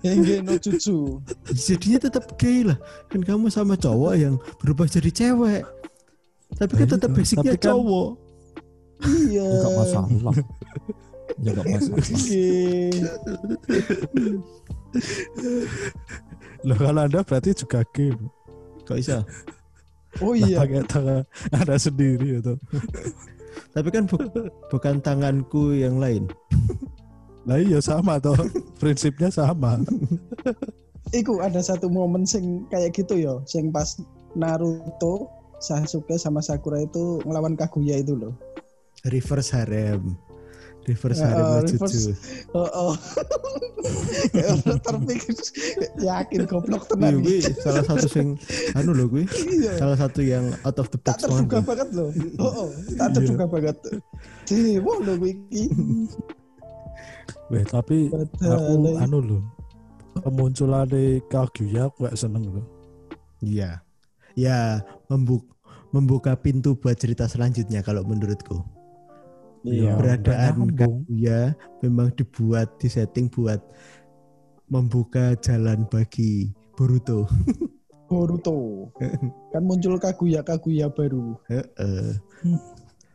Henge 0.00 0.34
no 0.40 0.54
jutsu. 0.56 1.20
jadinya 1.50 1.98
tetap 2.00 2.24
gay 2.34 2.62
lah 2.62 2.76
kan 3.06 3.20
kamu 3.20 3.48
sama 3.48 3.74
cowok 3.74 4.14
yang 4.14 4.34
berubah 4.58 4.84
jadi 4.84 5.10
cewek 5.10 5.62
tapi 6.52 6.72
kan 6.74 6.86
Nah, 6.86 6.92
tetap 6.94 7.10
basicnya 7.12 7.54
kan- 7.54 7.64
cowok 7.66 8.08
Iya. 9.00 9.44
Enggak 9.46 9.72
masalah. 9.74 10.34
Ya 11.38 11.50
enggak 11.52 11.66
masalah. 11.66 12.04
Henge. 12.04 12.52
loh 16.60 16.76
kalau 16.76 17.00
anda 17.00 17.20
berarti 17.22 17.50
juga 17.54 17.80
game 17.90 18.28
kok 18.84 18.96
bisa 18.96 19.24
Oh 20.18 20.34
Lah, 20.34 20.42
iya. 20.42 20.58
pakai 20.58 20.82
tangan 20.84 21.22
anda 21.54 21.76
sendiri 21.78 22.42
itu. 22.42 22.54
Tapi 23.70 23.88
kan 23.88 24.10
bu- 24.10 24.26
bukan 24.66 24.98
tanganku 24.98 25.70
yang 25.72 26.02
lain. 26.02 26.26
Nah 27.46 27.56
iya 27.56 27.78
sama 27.78 28.18
toh. 28.18 28.34
Prinsipnya 28.76 29.30
sama. 29.30 29.78
Iku 31.10 31.38
ada 31.40 31.58
satu 31.58 31.86
momen 31.86 32.22
sing 32.22 32.66
kayak 32.68 32.94
gitu 32.94 33.16
ya, 33.16 33.38
sing 33.44 33.70
pas 33.70 33.98
Naruto, 34.34 35.26
Sasuke 35.58 36.14
sama 36.14 36.38
Sakura 36.38 36.80
itu 36.80 37.18
ngelawan 37.22 37.54
Kaguya 37.54 37.98
itu 37.98 38.14
loh. 38.14 38.34
reverse 39.08 39.56
harem 39.56 40.12
reverse 40.90 41.22
Ya, 41.22 41.26
harem 41.30 41.44
no 41.46 41.58
reverse. 41.62 42.10
Oh, 42.50 42.66
oh. 42.66 42.92
Udah 44.60 44.78
terpikir 44.82 45.34
yakin 45.98 46.40
goblok 46.44 46.84
Iya, 46.84 46.90
tenan. 46.90 47.14
gue 47.22 47.38
salah 47.62 47.84
satu 47.86 48.06
yang 48.12 48.28
anu 48.74 48.90
loh 48.92 49.06
gue 49.06 49.24
Iya. 49.24 49.72
salah 49.78 49.96
satu 49.96 50.20
yang 50.20 50.44
out 50.62 50.76
of 50.76 50.90
the 50.90 50.98
Tak 51.00 51.16
box 51.16 51.20
banget 51.22 51.38
terduga 51.46 51.58
banget 51.62 51.88
loh. 51.94 52.08
Oh, 52.38 52.52
oh. 52.66 52.68
tak 52.98 53.06
Iya. 53.08 53.14
terduga 53.16 53.44
banget. 53.46 53.76
Dewa 54.44 54.92
loh 54.98 55.14
gue 55.16 55.30
iki. 55.32 55.64
Weh 57.50 57.64
tapi 57.64 58.10
aku 58.38 58.74
anu 58.98 59.18
loh 59.18 59.42
kemunculan 60.20 60.86
di 60.86 61.22
Kaguya 61.26 61.86
aku 61.88 62.04
gak 62.04 62.18
seneng 62.18 62.44
loh 62.50 62.66
Iya. 63.40 63.80
Ya, 64.36 64.84
membuka 65.08 65.48
membuka 65.90 66.38
pintu 66.38 66.78
buat 66.78 66.94
cerita 66.94 67.26
selanjutnya 67.26 67.82
kalau 67.82 68.06
menurutku. 68.06 68.62
Iya. 69.62 69.92
Beradaan 69.94 70.68
nyambung. 70.68 71.04
Kaguya 71.04 71.40
memang 71.80 72.08
dibuat 72.16 72.68
disetting 72.78 73.28
buat 73.28 73.60
membuka 74.66 75.36
jalan 75.40 75.84
bagi 75.86 76.48
Boruto. 76.72 77.28
Boruto. 78.08 78.88
Kan 79.52 79.62
muncul 79.62 80.00
Kaguya 80.00 80.40
Kaguya 80.40 80.88
baru. 80.88 81.36
Heeh. 81.46 82.16
Hmm. 82.42 82.58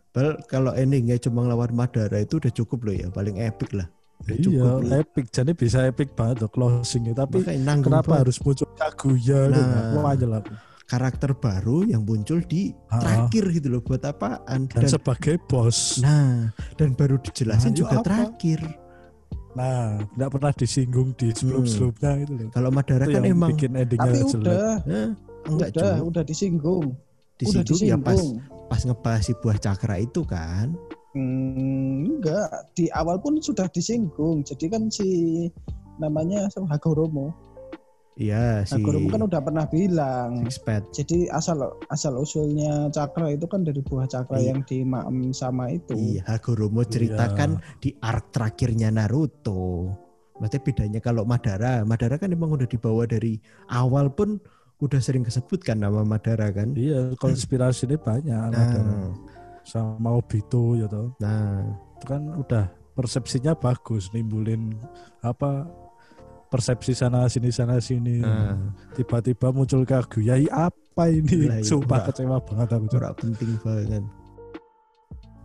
Padahal 0.10 0.39
kalau 0.47 0.71
endingnya 0.71 1.19
cuma 1.19 1.43
lawan 1.43 1.75
Madara 1.75 2.23
itu 2.23 2.39
udah 2.39 2.53
cukup 2.53 2.88
loh 2.88 2.95
ya, 2.95 3.12
paling 3.12 3.36
epic 3.36 3.75
lah. 3.75 3.91
Udah 4.23 4.31
Iya 4.31 4.43
cukup 4.47 4.63
loh. 4.79 4.91
epic 4.95 5.25
jadi 5.27 5.51
bisa 5.51 5.77
epic 5.84 6.15
banget 6.15 6.47
tuh 6.47 6.49
closingnya 6.49 7.12
tapi 7.12 7.43
kenapa 7.43 7.84
banget. 8.08 8.19
harus 8.23 8.38
muncul 8.39 8.69
Kaguya 8.73 9.51
Nah. 9.51 9.91
nah. 9.91 10.08
aja 10.08 10.25
lah 10.25 10.39
karakter 10.85 11.33
baru 11.33 11.81
yang 11.83 12.01
muncul 12.01 12.39
di 12.39 12.69
Ah. 12.87 13.01
terakhir 13.01 13.43
gitu 13.51 13.67
loh 13.67 13.81
buat 13.81 14.01
apaan? 14.01 14.69
dan 14.69 14.85
Dan, 14.85 14.89
sebagai 14.91 15.35
bos 15.43 15.97
nah, 15.97 16.53
dan 16.75 16.93
baru 16.93 17.17
dijelasin 17.17 17.61
Nah, 17.63 17.73
itu 17.73 17.79
juga 17.81 17.95
apa? 17.95 18.05
terakhir. 18.05 18.59
nah 19.51 20.03
tidak 20.05 20.29
pernah 20.29 20.51
disinggung 20.51 21.09
di 21.15 21.27
sebelum 21.31 21.63
sebelumnya 21.63 22.11
gitu 22.19 22.33
loh 22.35 22.47
Kalau 22.51 22.69
Madara 22.69 23.03
itu 23.03 23.13
kan 23.13 23.23
emang 23.23 23.49
bikin 23.51 23.71
endingnya 23.73 24.03
Tapi 24.05 24.19
jelek 24.21 24.43
udah, 24.43 24.73
eh, 24.85 25.09
enggak 25.45 25.69
udah, 25.71 25.91
cuy. 25.91 26.03
udah 26.05 26.23
disinggung. 26.23 26.85
udah 26.91 27.37
Disinggung 27.63 27.79
ya 27.81 27.97
pas 27.97 28.13
disinggung. 28.13 28.67
pas 28.67 28.81
ngebahas 28.81 29.21
si 29.21 29.33
buah 29.35 29.57
cakra 29.57 29.95
itu 29.97 30.21
kan. 30.23 30.67
Hmm, 31.11 32.03
enggak, 32.11 32.47
di 32.73 32.91
awal 32.91 33.15
pun 33.17 33.39
sudah 33.39 33.67
disinggung. 33.67 34.39
Jadi 34.41 34.67
kan 34.67 34.87
si 34.87 35.07
namanya? 35.95 36.51
Hagoromo. 36.65 37.31
Iya 38.15 38.63
si 38.63 38.80
Hagoromo 38.80 39.12
kan 39.12 39.21
udah 39.28 39.41
pernah 39.43 39.65
bilang. 39.67 40.47
Sixpad. 40.47 40.95
Jadi 40.95 41.28
asal 41.28 41.60
asal 41.91 42.15
usulnya 42.15 42.88
cakra 42.88 43.36
itu 43.36 43.43
kan 43.43 43.67
dari 43.67 43.84
buah 43.84 44.08
cakra 44.08 44.39
Iya. 44.39 44.56
yang 44.56 44.60
dimaem 44.63 45.36
sama 45.36 45.67
itu. 45.67 45.91
Iya, 45.91 46.23
Hagoromo 46.23 46.88
ceritakan 46.88 47.60
di 47.84 47.91
arc 47.99 48.32
terakhirnya 48.32 48.88
Naruto. 48.88 49.91
Berarti 50.39 50.60
bedanya 50.63 50.99
kalau 50.99 51.28
Madara, 51.28 51.84
Madara 51.84 52.15
kan 52.15 52.32
emang 52.32 52.56
udah 52.56 52.67
dibawa 52.67 53.04
dari 53.04 53.39
awal 53.67 54.08
pun 54.12 54.39
udah 54.80 54.99
sering 54.99 55.23
kesebutkan 55.23 55.80
nama 55.80 56.04
Madara 56.04 56.51
kan. 56.51 56.75
iya 56.75 57.15
konspirasi 57.15 57.88
ini 57.88 57.95
banyak 57.95 58.51
Nah, 58.51 59.15
sama 59.63 60.12
Obito 60.13 60.75
ya 60.75 60.86
toh 60.86 61.15
nah, 61.17 61.63
itu 61.95 62.06
kan 62.06 62.21
udah 62.36 62.67
persepsinya 62.93 63.56
bagus 63.56 64.12
nimbulin 64.12 64.75
apa 65.23 65.65
persepsi 66.55 66.95
sana 66.95 67.27
sini 67.27 67.51
sana 67.51 67.83
sini. 67.83 68.23
Nah, 68.23 68.55
tiba-tiba 68.95 69.51
muncul 69.51 69.83
Kaguya 69.83 70.39
"Ih, 70.39 70.47
apa 70.47 71.11
ini? 71.11 71.51
Lah, 71.51 71.59
iya, 71.59 71.67
sumpah 71.67 72.07
kecewa 72.07 72.39
banget 72.39 72.71
aku 72.71 72.87
ora 72.95 73.11
penting 73.11 73.59
banget. 73.59 74.03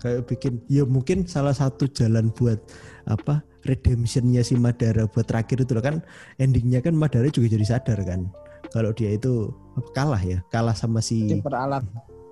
Kayak 0.00 0.30
bikin, 0.30 0.62
ya 0.70 0.86
mungkin 0.86 1.26
salah 1.26 1.52
satu 1.52 1.90
jalan 1.90 2.30
buat 2.30 2.62
apa 3.10 3.42
redemptionnya 3.66 4.40
si 4.40 4.54
Madara 4.54 5.10
buat 5.10 5.26
terakhir 5.26 5.66
itu 5.66 5.74
loh. 5.74 5.82
Kan 5.82 6.06
endingnya 6.38 6.78
kan 6.78 6.94
Madara 6.94 7.26
juga 7.26 7.50
jadi 7.50 7.66
sadar 7.66 7.98
kan 8.06 8.30
kalau 8.70 8.94
dia 8.94 9.18
itu 9.18 9.50
apa, 9.74 9.90
kalah 9.92 10.22
ya 10.22 10.38
kalah 10.54 10.74
sama 10.78 11.02
si 11.02 11.26
Diperalat. 11.26 11.82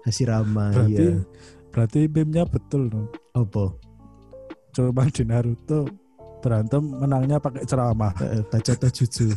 Hashirama 0.07 0.71
berarti 0.73 1.05
iya. 1.05 1.19
berarti 1.75 2.01
meme-nya 2.07 2.45
betul 2.47 2.89
no. 2.89 3.11
apa? 3.35 3.75
Cuma 4.73 5.05
di 5.11 5.23
Naruto 5.27 5.91
berantem 6.39 6.83
menangnya 6.83 7.37
pakai 7.43 7.67
ceramah. 7.67 8.13
Eh, 8.23 8.43
baca 8.47 8.73
Tojutsu 8.75 9.35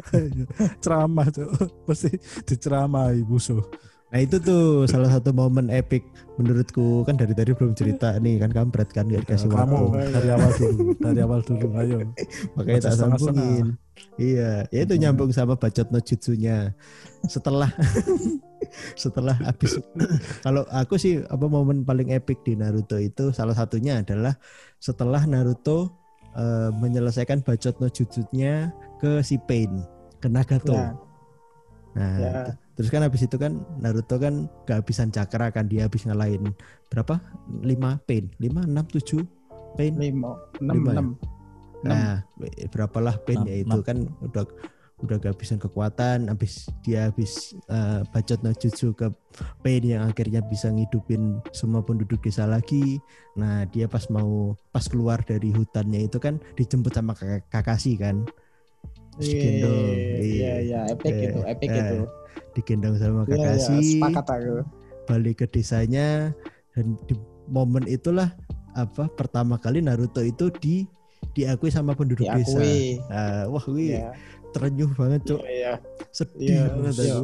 ceramah 0.82 1.26
tuh 1.32 1.50
pasti 1.86 2.14
diceramahi 2.46 3.26
musuh. 3.26 3.62
Nah 4.06 4.22
itu 4.22 4.38
tuh 4.38 4.86
salah 4.86 5.10
satu 5.10 5.34
momen 5.34 5.66
epic 5.66 6.06
menurutku. 6.38 7.02
Kan 7.02 7.18
dari 7.18 7.34
tadi 7.34 7.50
belum 7.52 7.74
cerita 7.74 8.14
nih 8.22 8.38
kan 8.38 8.50
kampret 8.54 8.88
kan 8.94 9.10
gak 9.10 9.26
dikasih 9.26 9.50
kamu 9.50 9.92
waktu. 9.92 10.14
dari 10.14 10.28
awal 10.30 10.50
dulu 10.54 10.82
dari 11.02 11.20
awal 11.20 11.40
dulu 11.42 11.66
ayo. 11.82 11.98
Makanya 12.56 12.80
tak 12.86 12.94
sambungin. 12.96 13.74
Iya, 14.20 14.68
ya 14.68 14.80
itu 14.84 14.94
nyambung 15.00 15.32
sama 15.34 15.58
bacot 15.58 15.90
no 15.90 15.98
jutsunya. 15.98 16.70
Setelah 17.26 17.72
setelah 19.02 19.34
habis. 19.42 19.82
Kalau 20.40 20.62
aku 20.70 20.96
sih 20.96 21.20
apa 21.26 21.46
momen 21.50 21.82
paling 21.82 22.14
epic 22.14 22.46
di 22.46 22.54
Naruto 22.54 23.02
itu 23.02 23.34
salah 23.34 23.58
satunya 23.58 24.06
adalah 24.06 24.38
setelah 24.78 25.24
Naruto 25.24 25.92
eh, 26.36 26.70
menyelesaikan 26.72 27.42
bacot 27.42 27.76
no 27.80 27.88
jutsunya 27.88 28.70
ke 29.00 29.20
si 29.24 29.36
Pain, 29.40 29.84
ke 30.20 30.28
Nagato. 30.28 30.74
Ya, 30.74 30.94
Nah, 31.96 32.16
ya. 32.20 32.32
terus 32.76 32.92
kan 32.92 33.00
habis 33.00 33.24
itu 33.24 33.40
kan 33.40 33.64
Naruto 33.80 34.20
kan 34.20 34.52
kehabisan 34.68 35.08
cakra 35.08 35.48
kan 35.48 35.64
dia 35.64 35.88
habis 35.88 36.04
ngalahin 36.04 36.52
berapa? 36.92 37.16
5 37.64 37.64
pain, 38.04 38.28
5 38.36 38.68
6 38.68 39.24
7 39.24 39.24
pain. 39.80 39.92
Lima, 39.96 40.36
enam, 40.60 40.74
Lima 40.76 40.90
ya? 40.92 40.92
enam. 40.92 41.08
Nah, 41.86 42.16
berapalah 42.68 43.16
pain 43.24 43.40
ya 43.48 43.64
itu 43.64 43.78
kan 43.80 44.04
udah 44.20 44.44
udah 44.96 45.20
kehabisan 45.20 45.60
kekuatan 45.60 46.32
habis 46.32 46.72
dia 46.80 47.12
habis 47.12 47.52
eh, 47.68 48.00
bacot 48.08 48.40
no 48.40 48.56
jutsu 48.56 48.96
ke 48.96 49.12
pain 49.60 49.84
yang 49.84 50.08
akhirnya 50.08 50.40
bisa 50.40 50.72
ngidupin 50.72 51.36
semua 51.52 51.84
penduduk 51.84 52.24
desa 52.24 52.48
lagi. 52.48 52.96
Nah, 53.36 53.68
dia 53.68 53.84
pas 53.84 54.08
mau 54.08 54.56
pas 54.72 54.88
keluar 54.88 55.20
dari 55.20 55.52
hutannya 55.52 56.08
itu 56.08 56.16
kan 56.16 56.40
dijemput 56.56 56.96
sama 56.96 57.12
Kak- 57.12 57.44
Kakashi 57.52 58.00
kan. 58.00 58.24
Terus 59.16 59.28
digendong. 59.32 59.96
Iya, 60.16 60.52
iya, 60.60 60.80
epic 60.88 61.12
Eh, 61.12 61.22
itu, 61.28 61.40
epic 61.44 61.68
eh, 61.68 61.80
itu. 61.84 61.98
Digendong 62.56 62.96
sama 62.96 63.20
Iya, 63.22 63.28
iya, 63.28 63.36
Kakashi. 63.36 63.80
sepakat 64.00 64.26
aku. 64.32 64.56
balik 65.06 65.38
ke 65.38 65.46
desanya 65.46 66.34
dan 66.74 66.98
di 67.06 67.14
momen 67.46 67.86
itulah 67.86 68.34
apa 68.74 69.06
pertama 69.06 69.54
kali 69.54 69.78
Naruto 69.78 70.18
itu 70.18 70.50
di 70.58 70.82
diakui 71.30 71.70
sama 71.70 71.94
penduduk 71.94 72.26
desa. 72.26 72.58
diakui 72.58 72.98
Ah, 73.06 73.46
wah, 73.46 73.62
wih, 73.70 74.02
ya 74.02 74.10
terenyuh 74.56 74.90
banget, 74.92 75.20
Cuk. 75.24 75.40
iya 75.44 75.72
Sedih 76.10 76.48
Iya, 76.48 76.62
banget 76.72 76.94
iya. 76.98 77.16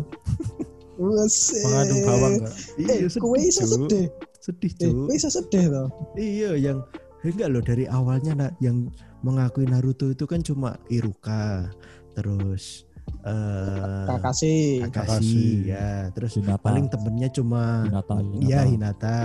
Mengandung 1.64 2.00
bawang 2.04 2.34
enggak? 2.38 2.54
Iya, 2.76 2.92
eh 2.94 3.08
iso 3.42 3.62
Cuk. 3.64 3.72
sedih 3.88 4.06
Sedih, 4.38 4.70
eh 4.70 4.78
Cuk. 4.78 4.94
kowe 5.08 5.14
iso 5.14 5.28
sedih 5.28 5.64
toh 5.66 5.88
Iya, 6.14 6.50
yang 6.54 6.78
enggak 7.22 7.48
loh 7.48 7.62
dari 7.62 7.84
awalnya 7.86 8.32
nak 8.36 8.52
yang 8.58 8.90
mengakui 9.22 9.64
Naruto 9.64 10.10
itu 10.10 10.26
kan 10.26 10.42
cuma 10.42 10.74
Iruka, 10.88 11.70
terus 12.12 12.84
eh 13.22 14.04
Kakashi 14.06 14.82
Kakashi, 14.82 14.90
Kakashi. 14.90 15.46
ya, 15.70 16.10
terus 16.10 16.34
Hinata. 16.34 16.58
paling 16.60 16.86
temennya 16.86 17.28
cuma 17.30 17.86
Hinata, 17.86 18.14
Hinata. 18.18 18.42
Iya 18.42 18.60
Hinata. 18.66 19.18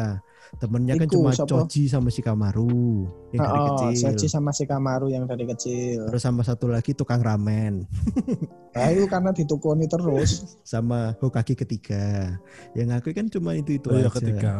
Temennya 0.55 0.95
kan 0.95 1.07
Iku, 1.11 1.13
cuma 1.19 1.35
siapa? 1.35 1.49
Choji 1.67 1.83
sama 1.85 2.07
Shikamaru 2.07 3.03
yang 3.35 3.43
dari 3.43 3.59
Oh, 3.59 3.65
kecil. 3.75 3.91
Soji 3.99 4.27
sama 4.31 4.51
Shikamaru 4.55 5.07
yang 5.11 5.23
dari 5.27 5.43
kecil. 5.43 6.07
Terus 6.07 6.23
sama 6.23 6.41
satu 6.41 6.71
lagi 6.71 6.95
tukang 6.95 7.19
ramen 7.19 7.83
Nah, 8.71 8.87
itu 8.93 9.09
karena 9.09 9.35
ditukoni 9.35 9.85
terus. 9.85 10.45
sama 10.63 11.17
Hokage 11.19 11.57
ketiga. 11.57 12.37
Yang 12.77 12.89
aku 13.01 13.09
kan 13.11 13.27
cuma 13.27 13.51
itu 13.57 13.75
itu 13.75 13.87
Oh 13.91 13.99
ya 13.99 14.07
aja. 14.07 14.15
ketiga. 14.15 14.53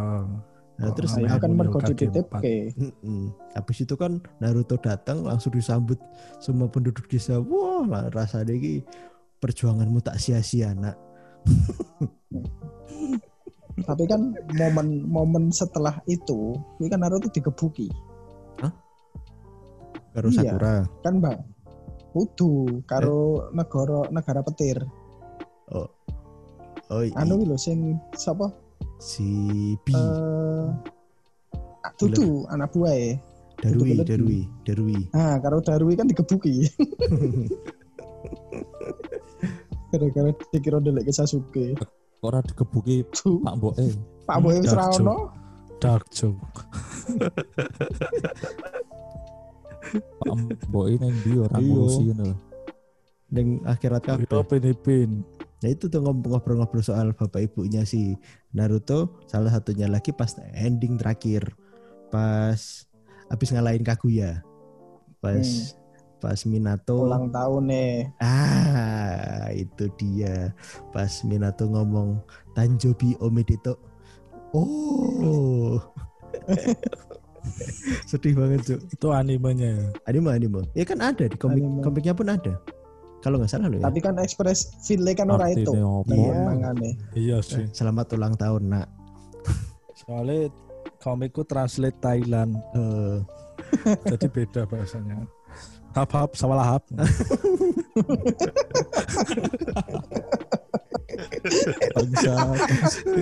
Nah, 0.78 0.94
terus 0.94 1.16
Nah, 1.18 1.38
kan 1.40 1.52
mergo 1.54 1.78
Hokage 1.80 2.06
dititipke. 2.06 2.56
Habis 3.56 3.78
itu 3.86 3.96
kan 3.96 4.20
Naruto 4.38 4.76
datang 4.78 5.24
langsung 5.24 5.54
disambut 5.54 5.98
semua 6.38 6.68
penduduk 6.68 7.08
desa. 7.08 7.40
Wah, 7.40 7.86
lah, 7.86 8.10
rasanya 8.12 8.54
ini 8.54 8.82
perjuanganmu 9.38 10.02
tak 10.02 10.18
sia-sia 10.18 10.74
nak. 10.74 10.98
Tapi 13.88 14.04
kan 14.04 14.36
momen-momen 14.52 15.48
setelah 15.50 15.96
itu, 16.06 16.60
ini 16.78 16.92
kan 16.92 17.00
Naruto 17.00 17.32
digebuki. 17.32 17.88
Karo 20.12 20.28
Iya. 20.34 20.50
Sakura. 20.50 20.76
Kan, 21.06 21.22
Bang? 21.22 21.40
Kudu 22.10 22.82
karo 22.90 23.54
negara 23.54 24.10
negara 24.10 24.42
petir. 24.42 24.82
Oh, 25.70 25.86
oh 26.90 27.02
i- 27.06 27.14
Anu 27.14 27.46
lho 27.46 27.54
sing 27.54 28.02
sapa? 28.18 28.50
si 28.98 29.78
B 29.86 29.94
Eh 29.94 30.68
Dudu 32.02 32.50
anak 32.50 32.74
buah 32.74 32.98
Darui, 33.62 33.94
Betul-betul 33.94 34.10
Darui, 34.10 34.42
Darui. 34.66 34.98
Nah, 35.14 35.38
karo 35.38 35.62
Darwi 35.62 35.94
kan 35.94 36.10
digebuki. 36.10 36.66
Gara-gara 39.94 40.30
dikira 40.50 40.82
ndelek 40.82 41.06
ke 41.06 41.14
Sasuke. 41.14 41.66
Ora 42.28 42.44
digebuki 42.44 43.08
Pak 43.40 43.54
Mbok 43.56 43.76
eh. 43.80 43.96
Pak 44.28 44.38
Boy 44.38 44.60
wis 44.60 44.76
ra 44.76 44.92
ono. 44.92 45.32
Dark 45.80 46.12
joke. 46.12 46.68
Pak 50.20 50.36
Mbok 50.68 50.86
ini 50.90 51.00
yang 51.02 51.18
dia 51.24 51.38
orang 51.42 51.62
Iya. 51.62 51.70
ngurusi 51.72 52.02
ngono. 52.12 52.28
Neng 53.28 53.48
akhirat 53.64 54.02
Yo 54.04 54.08
kabeh. 54.28 54.44
Pinipin. 54.46 55.24
Nah 55.58 55.70
itu 55.70 55.88
tuh 55.88 56.00
ngob- 56.00 56.22
ngobrol-ngobrol 56.22 56.84
soal 56.84 57.12
bapak 57.12 57.42
ibunya 57.44 57.82
si 57.82 58.14
Naruto. 58.52 59.24
Salah 59.26 59.50
satunya 59.50 59.88
lagi 59.88 60.12
pas 60.12 60.36
ending 60.54 61.00
terakhir, 61.00 61.50
pas 62.08 62.86
habis 63.28 63.50
ngalahin 63.50 63.82
Kaguya, 63.82 64.44
pas 65.18 65.42
Hmm. 65.42 65.87
Pas 66.18 66.40
Minato. 66.46 67.06
Ulang 67.06 67.30
tahun 67.30 67.64
nih. 67.70 67.94
Ah 68.20 69.48
itu 69.54 69.86
dia. 69.98 70.52
Pas 70.90 71.22
Minato 71.24 71.70
ngomong 71.70 72.22
Tanjobi 72.54 73.14
Omedeto. 73.22 73.78
Oh. 74.56 75.78
Sedih 78.10 78.36
banget 78.36 78.60
cuy. 78.68 78.78
Itu 78.92 79.08
animenya 79.16 79.70
ya. 79.78 79.86
Anime 80.10 80.30
anime. 80.36 80.62
Ya 80.76 80.84
kan 80.84 81.00
ada 81.00 81.26
di 81.28 81.38
komik 81.38 81.64
Anime. 81.64 81.82
komiknya 81.84 82.14
pun 82.16 82.28
ada. 82.28 82.54
Kalau 83.24 83.42
nggak 83.42 83.50
salah 83.50 83.68
loh 83.72 83.80
ya. 83.82 83.86
Tapi 83.88 84.00
kan 84.04 84.16
ekspres 84.20 84.78
feel 84.84 85.04
kan 85.16 85.32
ora 85.32 85.50
itu. 85.52 85.68
Iya, 85.74 85.90
Iya. 86.12 86.34
mangane. 86.44 86.90
Iya 87.16 87.38
sih. 87.42 87.66
Selamat 87.72 88.14
ulang 88.14 88.36
tahun 88.36 88.64
nak. 88.72 88.88
Soalnya 89.98 90.54
komikku 91.02 91.44
translate 91.44 91.98
Thailand. 92.00 92.56
Eh, 92.76 93.18
Jadi 94.06 94.28
beda 94.32 94.64
bahasanya. 94.70 95.26
Hap 95.96 96.10
hap 96.14 96.32
sawalah 96.38 96.78
hap. 96.78 96.84
Bangsa. 101.96 102.36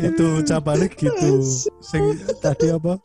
itu 0.01 0.28
cabalik 0.43 0.93
gitu. 0.97 1.41
Sing 1.80 2.04
tadi 2.41 2.73
apa? 2.73 2.99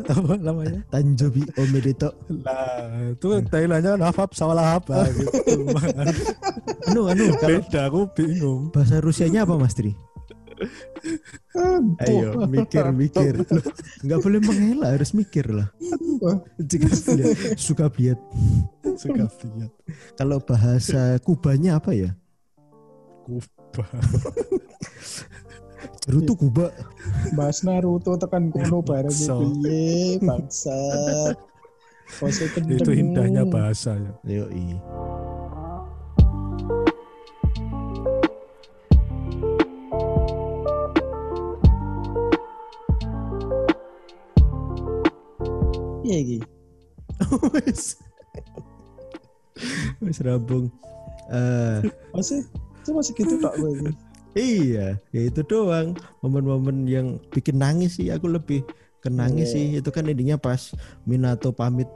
Apa 0.00 0.34
namanya? 0.40 0.80
Tanjobi 0.88 1.44
Omedeto. 1.60 2.08
Lah, 2.40 3.12
itu 3.12 3.28
Thailandnya 3.52 4.00
hap 4.00 4.16
hap 4.16 4.30
sawalah 4.32 4.76
hap. 4.76 4.88
Ah, 4.88 5.04
gitu. 5.12 5.28
Anu 6.88 7.06
anu 7.12 7.24
kalau 7.36 7.60
beda 7.60 7.80
aku 7.92 8.00
bingung. 8.16 8.72
bahasa 8.72 8.98
Rusianya 9.04 9.44
apa 9.44 9.60
Mas 9.60 9.76
Tri? 9.76 9.92
Ayo 12.04 12.44
mikir 12.46 12.84
mikir. 12.92 13.34
Nggak 14.04 14.20
boleh 14.20 14.40
menghela 14.44 14.92
harus 14.92 15.10
mikir 15.16 15.48
lah. 15.48 15.68
Jika 16.60 16.88
lihat 17.16 17.56
suka 17.56 17.86
lihat. 17.88 18.20
Suka 19.00 19.24
lihat. 19.28 19.72
Kalau 20.20 20.38
bahasa 20.44 21.16
Kubanya 21.24 21.80
apa 21.80 21.96
ya? 21.96 22.12
Kuba. 23.24 23.86
Naruto 26.08 26.32
Kuba. 26.36 26.66
Bahas 27.36 27.64
Naruto 27.64 28.18
tekan 28.20 28.52
kono 28.52 28.84
bareng 28.84 29.14
So. 29.14 29.40
piye 32.20 32.46
kendeng. 32.50 32.82
Itu 32.82 32.90
indahnya 32.90 33.46
bahasa 33.46 33.94
ya. 33.94 34.12
Yoi. 34.44 34.76
Iya 46.10 46.18
iki. 46.18 46.38
Wes. 47.54 47.82
Wes 50.02 50.18
rampung. 50.26 50.66
Eh, 51.30 51.78
Masih 52.10 52.42
cuma 52.82 52.98
segitu 53.06 53.38
tok 53.38 53.54
gue 53.54 53.70
iki. 53.70 53.90
iya, 54.34 54.98
ya 55.14 55.20
itu 55.22 55.40
doang. 55.46 55.94
Momen-momen 56.22 56.86
yang 56.90 57.22
bikin 57.30 57.62
nangis 57.62 57.98
sih 57.98 58.10
aku 58.10 58.26
lebih 58.26 58.66
ke 58.98 59.06
nangis 59.06 59.54
Iya. 59.54 59.54
sih. 59.54 59.66
Itu 59.78 59.94
kan 59.94 60.10
intinya 60.10 60.34
pas 60.34 60.74
Minato 61.06 61.54
pamit 61.54 61.86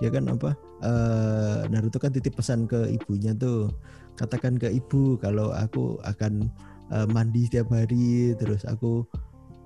ya 0.00 0.08
kan 0.08 0.24
apa? 0.32 0.56
eh 0.80 1.68
Naruto 1.68 2.00
kan 2.00 2.08
titip 2.08 2.40
pesan 2.40 2.64
ke 2.64 2.88
ibunya 2.88 3.36
tuh. 3.36 3.68
Katakan 4.16 4.56
ke 4.56 4.72
ibu 4.72 5.20
kalau 5.20 5.52
aku 5.52 6.00
akan 6.08 6.48
eh, 6.88 7.06
mandi 7.12 7.44
setiap 7.44 7.68
hari, 7.68 8.32
terus 8.40 8.64
aku 8.64 9.04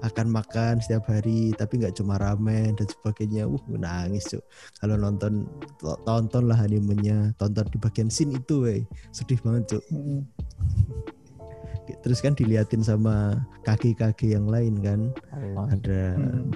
akan 0.04 0.26
makan 0.28 0.84
setiap 0.84 1.08
hari 1.08 1.56
tapi 1.56 1.80
nggak 1.80 1.96
cuma 1.96 2.20
ramen 2.20 2.76
dan 2.76 2.86
sebagainya. 2.88 3.48
Uh 3.48 3.60
nangis 3.80 4.28
cuk. 4.28 4.44
Kalau 4.78 5.00
nonton 5.00 5.48
to- 5.80 5.98
tonton 6.04 6.44
lah 6.52 6.60
animenya. 6.60 7.32
Tonton 7.40 7.64
di 7.72 7.78
bagian 7.80 8.12
scene 8.12 8.36
itu 8.36 8.68
weh. 8.68 8.82
Sedih 9.16 9.40
banget 9.40 9.76
cuk. 9.76 9.84
Heeh. 9.88 10.20
terus 12.00 12.24
kan 12.24 12.32
diliatin 12.32 12.80
sama 12.80 13.44
kaki-kaki 13.60 14.32
yang 14.32 14.48
lain 14.48 14.80
kan? 14.80 15.12
Allah. 15.36 15.68
ada 15.68 16.00
Hmm. 16.16 16.48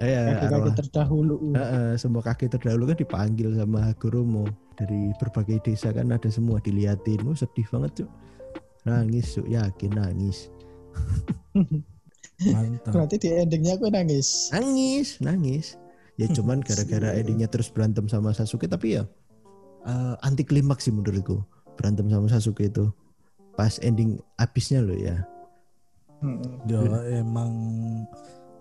eh, 0.00 0.12
Kaki-kaki 0.40 0.56
arwah 0.56 0.76
terdahulu. 0.76 1.36
Eh, 1.52 1.60
eh, 1.60 1.92
semua 2.00 2.24
kaki 2.24 2.48
terdahulu 2.48 2.88
kan 2.88 2.96
dipanggil 2.96 3.52
sama 3.52 3.92
Hagoromo 3.92 4.48
dari 4.76 5.12
berbagai 5.20 5.60
desa 5.68 5.92
kan 5.92 6.08
ada 6.12 6.28
semua 6.32 6.64
diliatin. 6.64 7.20
Oh 7.28 7.36
sedih 7.36 7.68
banget 7.68 8.04
cuk. 8.04 8.10
Nangis 8.88 9.36
cuk. 9.36 9.46
Yakin 9.52 9.92
nangis 9.92 10.48
Mantap. 12.48 12.90
Berarti 12.90 13.16
di 13.16 13.28
endingnya 13.30 13.72
aku 13.74 13.86
nangis. 13.88 14.50
nangis 14.50 15.08
nangis 15.18 15.66
ya 16.14 16.26
cuman 16.34 16.60
gara-gara 16.60 17.14
endingnya 17.14 17.46
terus 17.46 17.66
berantem 17.66 18.04
sama 18.04 18.30
Sasuke 18.30 18.66
tapi 18.66 18.96
ya 18.96 19.06
eh, 19.82 20.14
anti 20.20 20.42
klimaks 20.42 20.84
sih 20.84 20.92
menurutku 20.92 21.40
berantem 21.74 22.06
sama 22.06 22.26
Sasuke 22.26 22.66
itu 22.66 22.90
pas 23.52 23.76
ending 23.78 24.16
abisnya 24.36 24.80
loh 24.80 24.94
ya 24.94 25.22
Heeh. 26.18 26.50
Ya 26.66 26.80
emang 27.18 27.50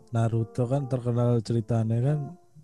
Naruto 0.10 0.66
kan 0.66 0.86
terkenal 0.86 1.40
ceritanya 1.40 1.98
kan 2.04 2.20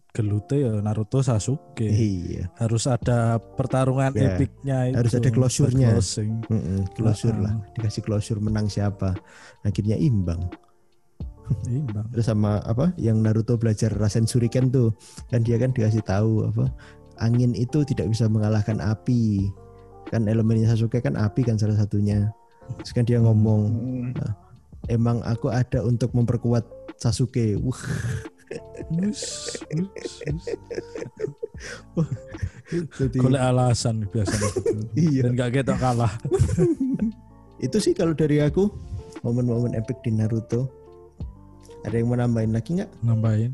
gelute 0.10 0.58
ya 0.58 0.82
Naruto 0.82 1.22
Sasuke. 1.22 1.86
iya 1.86 2.50
Harus 2.56 2.84
ada 2.86 3.38
pertarungan 3.38 4.10
Ya, 4.12 4.34
epicnya 4.34 4.78
itu. 4.90 4.98
harus 4.98 5.14
ada 5.14 5.30
closure-nya. 5.30 5.94
closing. 5.94 6.42
Mm-mm, 6.44 6.90
closure 6.92 7.38
Ah. 7.38 7.42
lah 7.44 7.54
dikasih 7.72 8.02
closure 8.02 8.42
menang 8.42 8.66
siapa 8.66 9.14
akhirnya 9.62 9.96
imbang 9.96 10.50
Imbang. 11.68 12.06
terus 12.12 12.28
sama 12.28 12.60
apa 12.68 12.92
yang 13.00 13.24
Naruto 13.24 13.56
belajar 13.56 13.92
Rasen 13.94 14.28
Shuriken 14.28 14.72
tuh 14.72 14.92
kan 15.32 15.44
dia 15.44 15.56
kan 15.56 15.72
dikasih 15.72 16.04
tahu 16.04 16.48
apa 16.52 16.72
angin 17.24 17.56
itu 17.58 17.82
tidak 17.88 18.12
bisa 18.12 18.30
mengalahkan 18.30 18.78
api 18.84 19.50
kan 20.08 20.28
elemennya 20.28 20.72
Sasuke 20.72 21.04
kan 21.04 21.16
api 21.20 21.44
kan 21.44 21.60
salah 21.60 21.76
satunya 21.76 22.32
terus 22.80 22.92
kan 22.92 23.04
dia 23.08 23.20
ngomong 23.20 23.62
Heeh. 24.16 24.32
emang 24.92 25.24
aku 25.24 25.52
ada 25.52 25.84
untuk 25.84 26.12
memperkuat 26.16 26.64
Sasuke. 26.98 27.54
Jadi, 32.98 33.18
Golek 33.20 33.42
alasan 33.42 34.06
biasanya 34.12 34.50
gitu. 34.54 34.80
Iya. 34.98 35.22
Dan 35.30 35.40
gak 35.40 35.52
ketok 35.56 35.78
kalah. 35.80 36.14
itu 37.66 37.78
sih 37.82 37.94
kalau 37.96 38.14
dari 38.14 38.44
aku 38.44 38.70
momen-momen 39.26 39.74
epic 39.78 40.02
di 40.06 40.12
Naruto. 40.14 40.70
Ada 41.88 42.04
yang 42.04 42.08
mau 42.12 42.20
nambahin 42.20 42.52
lagi 42.52 42.70
nggak? 42.76 42.92
Nambahin. 43.00 43.52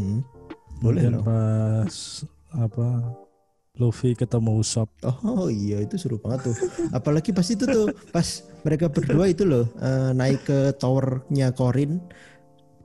Hmm. 0.00 0.24
Boleh 0.80 1.04
Kemudian 1.04 1.12
loh. 1.20 1.24
pas 1.28 1.94
apa 2.56 2.88
Luffy 3.76 4.16
ketemu 4.16 4.56
Usopp. 4.64 4.88
Oh 5.04 5.52
iya 5.52 5.84
itu 5.84 6.00
seru 6.00 6.16
banget 6.16 6.48
tuh. 6.48 6.56
Apalagi 6.96 7.36
pas 7.36 7.44
itu 7.44 7.68
tuh 7.68 7.92
pas 8.08 8.24
mereka 8.64 8.88
berdua 8.88 9.28
itu 9.28 9.44
loh 9.44 9.68
eh, 9.76 10.16
naik 10.16 10.48
ke 10.48 10.72
towernya 10.80 11.52
Korin. 11.52 12.00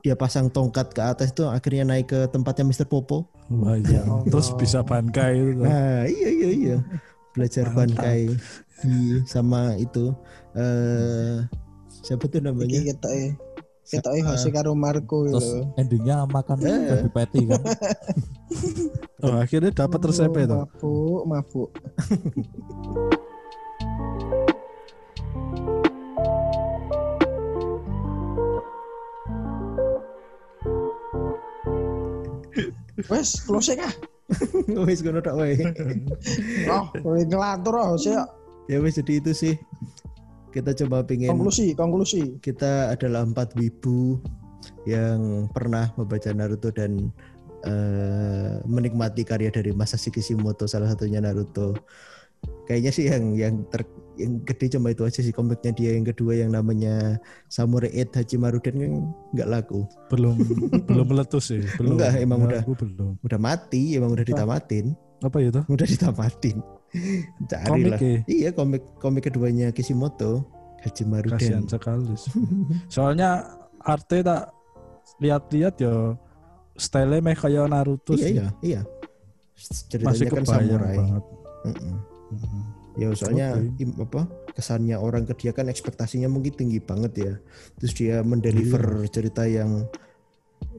Dia 0.04 0.12
pasang 0.12 0.52
tongkat 0.52 0.92
ke 0.92 1.00
atas 1.00 1.32
itu 1.32 1.48
akhirnya 1.48 1.88
naik 1.88 2.12
ke 2.12 2.28
tempatnya 2.28 2.68
Mr. 2.68 2.84
Popo. 2.84 3.32
Wah 3.48 3.80
iya. 3.80 4.04
Allah. 4.04 4.28
Terus 4.32 4.52
bisa 4.60 4.84
bankai 4.84 5.40
itu. 5.40 5.52
tuh. 5.56 5.64
Nah 5.64 6.04
iya 6.04 6.28
iya 6.28 6.50
iya. 6.52 6.76
Belajar 7.32 7.72
Mantap. 7.72 7.76
bankai 7.80 8.20
Iya, 8.82 9.22
sama 9.30 9.78
itu 9.78 10.10
eh 10.52 11.46
siapa 12.02 12.26
tuh 12.28 12.42
namanya? 12.42 12.82
Iki 12.82 12.92
ketoke. 13.92 14.16
Ketoke 14.16 14.20
Jose 14.24 14.48
karo 14.48 14.72
Marco 14.72 15.28
Terus 15.28 15.44
itu. 15.44 15.60
endingnya 15.76 16.24
makan 16.24 16.56
Eh. 16.64 16.80
babi 16.88 17.10
patty 17.12 17.40
kan. 17.44 17.62
Oh, 19.22 19.38
akhirnya 19.38 19.70
dapat 19.70 20.02
resepnya 20.02 20.50
tuh. 20.50 20.58
Mabuk, 20.66 21.22
mabuk. 21.30 21.68
Wes, 33.08 33.40
closing 33.44 33.80
ah. 33.80 33.92
Wis 34.86 35.00
ngono 35.04 35.20
tok 35.20 35.36
wae. 35.40 35.56
Oh, 36.68 36.84
kowe 37.02 37.18
ngelantur 37.20 37.74
oh, 37.76 37.96
sih. 38.00 38.14
Ya 38.70 38.78
wis 38.80 38.96
jadi 38.96 39.20
itu 39.20 39.32
sih. 39.34 39.54
Kita 40.52 40.76
coba 40.84 41.00
pengen 41.08 41.32
Konklusi, 41.32 41.72
konklusi. 41.72 42.36
kita 42.44 42.92
adalah 42.92 43.24
empat 43.24 43.56
wibu 43.56 44.20
yang 44.84 45.48
pernah 45.50 45.90
membaca 45.96 46.28
Naruto 46.30 46.68
dan 46.68 47.08
eh, 47.64 48.60
menikmati 48.68 49.24
karya 49.24 49.48
dari 49.48 49.72
Masashi 49.72 50.12
Kishimoto 50.12 50.68
salah 50.68 50.92
satunya 50.92 51.24
Naruto. 51.24 51.72
Kayaknya 52.68 52.90
sih 52.92 53.04
yang 53.08 53.24
yang 53.38 53.54
ter 53.70 53.86
yang 54.20 54.44
gede 54.44 54.76
cuma 54.76 54.92
itu 54.92 55.08
aja 55.08 55.24
sih 55.24 55.32
komiknya 55.32 55.72
dia 55.72 55.96
yang 55.96 56.04
kedua 56.04 56.36
yang 56.36 56.52
namanya 56.52 57.16
Samurai 57.48 57.88
8 57.88 58.12
Hachimaruden 58.12 58.74
kan 58.76 58.92
nggak 59.32 59.48
laku. 59.48 59.88
Belum 60.12 60.36
belum 60.90 61.06
meletus 61.08 61.54
sih. 61.54 61.64
Belum. 61.80 61.96
Enggak, 61.96 62.20
emang 62.20 62.44
udah. 62.44 62.62
Belum. 62.66 63.16
Udah 63.24 63.38
mati, 63.40 63.96
emang 63.96 64.12
udah 64.12 64.26
ditamatin. 64.26 64.92
Apa 65.22 65.38
itu? 65.40 65.62
Udah 65.64 65.86
ditamatin. 65.86 66.60
Cari 67.50 67.66
Komik 67.66 67.90
lah. 67.90 67.98
ya? 67.98 68.16
Iya 68.26 68.50
komik 68.52 68.82
komik 69.00 69.22
keduanya 69.26 69.70
Kishimoto 69.70 70.44
Kasihan 70.82 71.22
Hachimaruden. 71.22 71.62
sekali. 71.66 72.14
Soalnya 72.94 73.46
arte 73.78 74.20
tak 74.20 74.50
lihat-lihat 75.18 75.74
ya 75.78 76.14
style 76.74 77.18
meh 77.18 77.32
kayak 77.32 77.68
Naruto 77.68 78.12
Iya 78.12 78.20
sih. 78.20 78.32
iya 78.34 78.46
iya. 78.60 78.80
Ceritanya 79.88 80.10
Masih 80.10 80.26
kan 80.28 80.44
samurai. 80.44 80.96
banget. 80.98 81.24
Mm-mm. 81.62 81.94
Mhm. 82.32 82.60
Ya 82.92 83.08
soalnya 83.14 83.48
im- 83.78 83.96
apa 83.96 84.28
kesannya 84.52 84.96
orang 84.96 85.24
ke 85.24 85.32
dia 85.38 85.52
kan 85.52 85.64
ekspektasinya 85.66 86.28
mungkin 86.28 86.52
tinggi 86.52 86.76
banget 86.76 87.12
ya. 87.16 87.32
Terus 87.78 87.92
dia 87.94 88.20
mendeliver 88.20 88.82
cerita 89.08 89.46
yang 89.46 89.86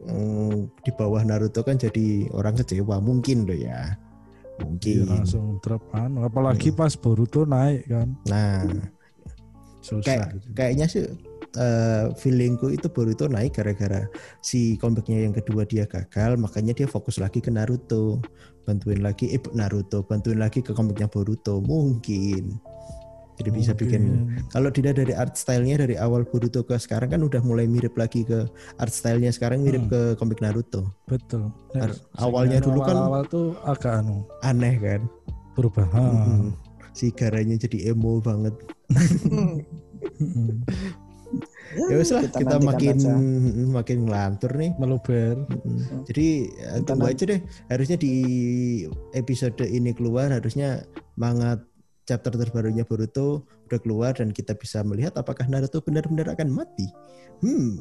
mm, 0.03 0.83
di 0.83 0.91
bawah 0.93 1.23
Naruto 1.23 1.63
kan 1.63 1.79
jadi 1.79 2.29
orang 2.31 2.53
kecewa 2.55 2.99
mungkin 2.99 3.47
loh 3.47 3.57
ya. 3.57 3.97
Mungkin. 4.61 5.09
langsung 5.09 5.57
drop 5.65 5.81
anu. 5.97 6.21
Apalagi 6.27 6.69
pas 6.69 6.93
Boruto 6.93 7.47
naik 7.47 7.89
kan. 7.89 8.13
Nah, 8.29 8.61
Susah. 9.81 10.05
kayak 10.05 10.27
gitu. 10.37 10.47
kayaknya 10.53 10.85
sih 10.87 11.05
eh, 11.57 12.05
feelingku 12.21 12.69
itu 12.69 12.87
Boruto 12.89 13.25
naik 13.25 13.57
gara-gara 13.57 14.05
si 14.45 14.77
komiknya 14.77 15.25
yang 15.25 15.33
kedua 15.33 15.65
dia 15.65 15.89
gagal, 15.89 16.37
makanya 16.37 16.73
dia 16.77 16.87
fokus 16.87 17.17
lagi 17.17 17.41
ke 17.41 17.49
Naruto. 17.49 18.21
Bantuin 18.63 19.03
lagi 19.03 19.27
eh 19.35 19.41
Naruto, 19.51 20.07
bantuin 20.07 20.39
lagi 20.39 20.63
ke 20.63 20.71
komiknya 20.71 21.11
Boruto 21.11 21.59
mungkin. 21.59 22.61
Jadi 23.33 23.49
bisa 23.49 23.73
bikin. 23.73 24.29
Kalau 24.47 24.69
dilihat 24.69 24.95
dari 24.95 25.11
art 25.11 25.33
stylenya 25.33 25.81
dari 25.81 25.95
awal 25.95 26.21
Boruto 26.21 26.61
ke 26.61 26.75
sekarang 26.75 27.09
kan 27.09 27.21
udah 27.21 27.41
mulai 27.41 27.65
mirip 27.65 27.93
lagi 27.93 28.21
ke 28.21 28.45
art 28.77 28.89
stylenya 28.89 29.29
sekarang 29.29 29.61
mirip 29.61 29.85
Hmm. 29.85 29.91
ke 29.91 30.01
komik 30.15 30.37
Naruto. 30.37 30.93
betul. 31.05 31.49
Awalnya 32.15 32.59
dulu 32.59 32.79
kan- 32.79 32.93
awal 32.99 33.23
tuh 33.25 33.57
agak 33.63 33.99
anu 33.99 34.21
Aneh 34.41 34.77
kan? 34.77 35.01
perubahan. 35.53 36.01
Mm. 36.01 36.45
Si 36.91 37.09
garanya 37.09 37.53
jadi 37.55 37.89
emo 37.89 38.17
banget. 38.19 38.53
Mm. 39.23 39.61
Ya 41.73 41.97
wes 41.97 42.13
lah 42.13 42.29
kita, 42.29 42.37
nantikan 42.45 42.61
makin 42.69 42.97
aja. 43.01 43.13
makin 43.73 43.97
ngelantur 44.05 44.51
nih. 44.53 44.71
Meluber. 44.77 45.41
Mm. 45.49 46.05
Jadi 46.05 46.27
eh, 46.53 46.77
Kita 46.77 46.85
tunggu 46.85 47.09
nanti- 47.09 47.17
aja 47.17 47.23
deh. 47.33 47.39
Harusnya 47.65 47.97
di 47.97 48.13
episode 49.11 49.57
ini 49.63 49.89
keluar 49.89 50.29
harusnya 50.29 50.85
mangat 51.15 51.65
chapter 52.03 52.31
terbarunya 52.35 52.83
Boruto 52.83 53.47
udah 53.67 53.79
keluar 53.79 54.11
dan 54.15 54.35
kita 54.35 54.53
bisa 54.55 54.83
melihat 54.83 55.15
apakah 55.15 55.47
Naruto 55.47 55.79
benar-benar 55.79 56.35
akan 56.35 56.49
mati. 56.51 56.87
Hmm. 57.39 57.79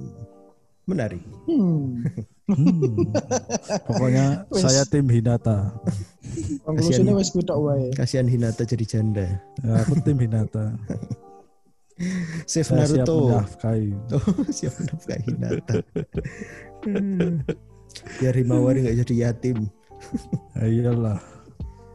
Menarik. 0.83 1.23
Hmm. 1.47 2.03
Hmm. 2.51 3.07
Pokoknya 3.87 4.47
saya 4.51 4.83
tim 4.87 5.07
Hinata. 5.07 5.71
Konklusinya 6.67 7.15
Kasihan. 7.15 7.19
wes 7.19 7.31
wae. 7.35 7.87
Kasihan 7.95 8.27
Hinata 8.27 8.63
jadi 8.67 8.85
janda. 8.87 9.27
Ya, 9.63 9.73
aku 9.83 10.03
tim 10.03 10.19
Hinata. 10.19 10.75
Save 12.51 12.67
Saya 12.67 12.87
siap 12.89 13.07
Naruto. 13.07 13.19
menafkahi. 13.31 13.91
Oh, 14.17 14.51
siap 14.51 14.75
menafkahi 14.83 15.23
Hinata. 15.23 15.75
Biar 18.19 18.35
Himawari 18.35 18.83
nggak 18.83 18.99
jadi 19.07 19.15
yatim. 19.31 19.71
Ya, 20.59 20.67
iyalah. 20.67 21.21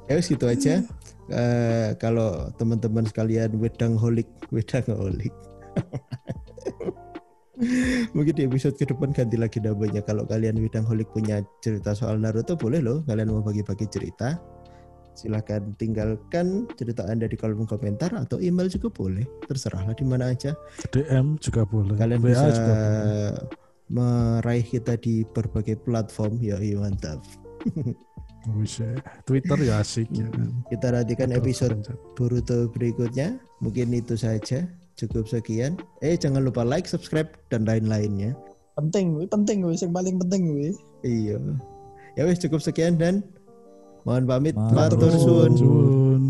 Ya 0.08 0.16
wes 0.16 0.32
gitu 0.32 0.48
aja. 0.48 0.80
Eh, 1.28 1.92
kalau 2.00 2.48
teman-teman 2.56 3.04
sekalian 3.04 3.60
wedang 3.60 4.00
holik, 4.00 4.28
wedang 4.56 4.88
holik. 4.96 5.34
Mungkin 8.16 8.34
di 8.38 8.46
episode 8.46 8.78
ke 8.78 8.86
depan 8.86 9.12
ganti 9.12 9.36
lagi 9.36 9.60
namanya. 9.60 10.06
Kalau 10.06 10.24
kalian 10.30 10.62
wedang 10.62 10.86
holik 10.86 11.10
punya 11.12 11.42
cerita 11.60 11.98
soal 11.98 12.22
Naruto 12.22 12.54
boleh 12.54 12.80
loh. 12.80 13.02
Kalian 13.10 13.34
mau 13.34 13.42
bagi-bagi 13.42 13.90
cerita. 13.90 14.38
Silahkan 15.18 15.74
tinggalkan 15.82 16.70
cerita 16.78 17.02
Anda 17.10 17.26
di 17.26 17.34
kolom 17.34 17.66
komentar 17.66 18.14
atau 18.14 18.38
email 18.38 18.70
juga 18.70 18.94
boleh. 18.94 19.26
Terserahlah 19.50 19.98
di 19.98 20.06
mana 20.06 20.30
aja. 20.30 20.54
DM 20.94 21.42
juga 21.42 21.66
boleh. 21.66 21.98
Kalian 21.98 22.22
WA 22.22 22.30
bisa 22.30 22.48
juga 22.54 22.74
boleh. 22.78 23.34
meraih 23.90 24.62
kita 24.62 24.94
di 25.02 25.26
berbagai 25.26 25.82
platform. 25.82 26.38
Ya 26.38 26.62
mantap. 26.78 27.26
Wis, 28.56 28.80
eh. 28.80 28.96
Twitter 29.28 29.60
ya 29.60 29.84
asik 29.84 30.08
ya 30.16 30.24
kan. 30.32 30.56
Kita 30.72 30.96
nantikan 30.96 31.36
episode. 31.36 31.84
Boruto 32.16 32.72
berikutnya. 32.72 33.36
Mungkin 33.60 33.92
itu 33.92 34.16
saja. 34.16 34.64
Cukup 34.96 35.28
sekian. 35.28 35.76
Eh 36.00 36.16
jangan 36.16 36.48
lupa 36.48 36.64
like, 36.64 36.88
subscribe 36.88 37.28
dan 37.52 37.68
lain-lainnya. 37.68 38.34
Penting, 38.80 39.20
penting 39.28 39.66
kuwi 39.66 39.76
sing 39.76 39.92
paling 39.92 40.16
penting. 40.22 40.74
Iya. 41.04 41.38
Ya 42.16 42.24
wes 42.26 42.42
cukup 42.42 42.64
sekian 42.64 42.98
dan 42.98 43.22
mohon 44.08 44.26
pamit. 44.26 44.56
Matur 44.56 44.98
Matur 44.98 45.12
suwun. 45.20 45.52
Suwun. 45.54 46.24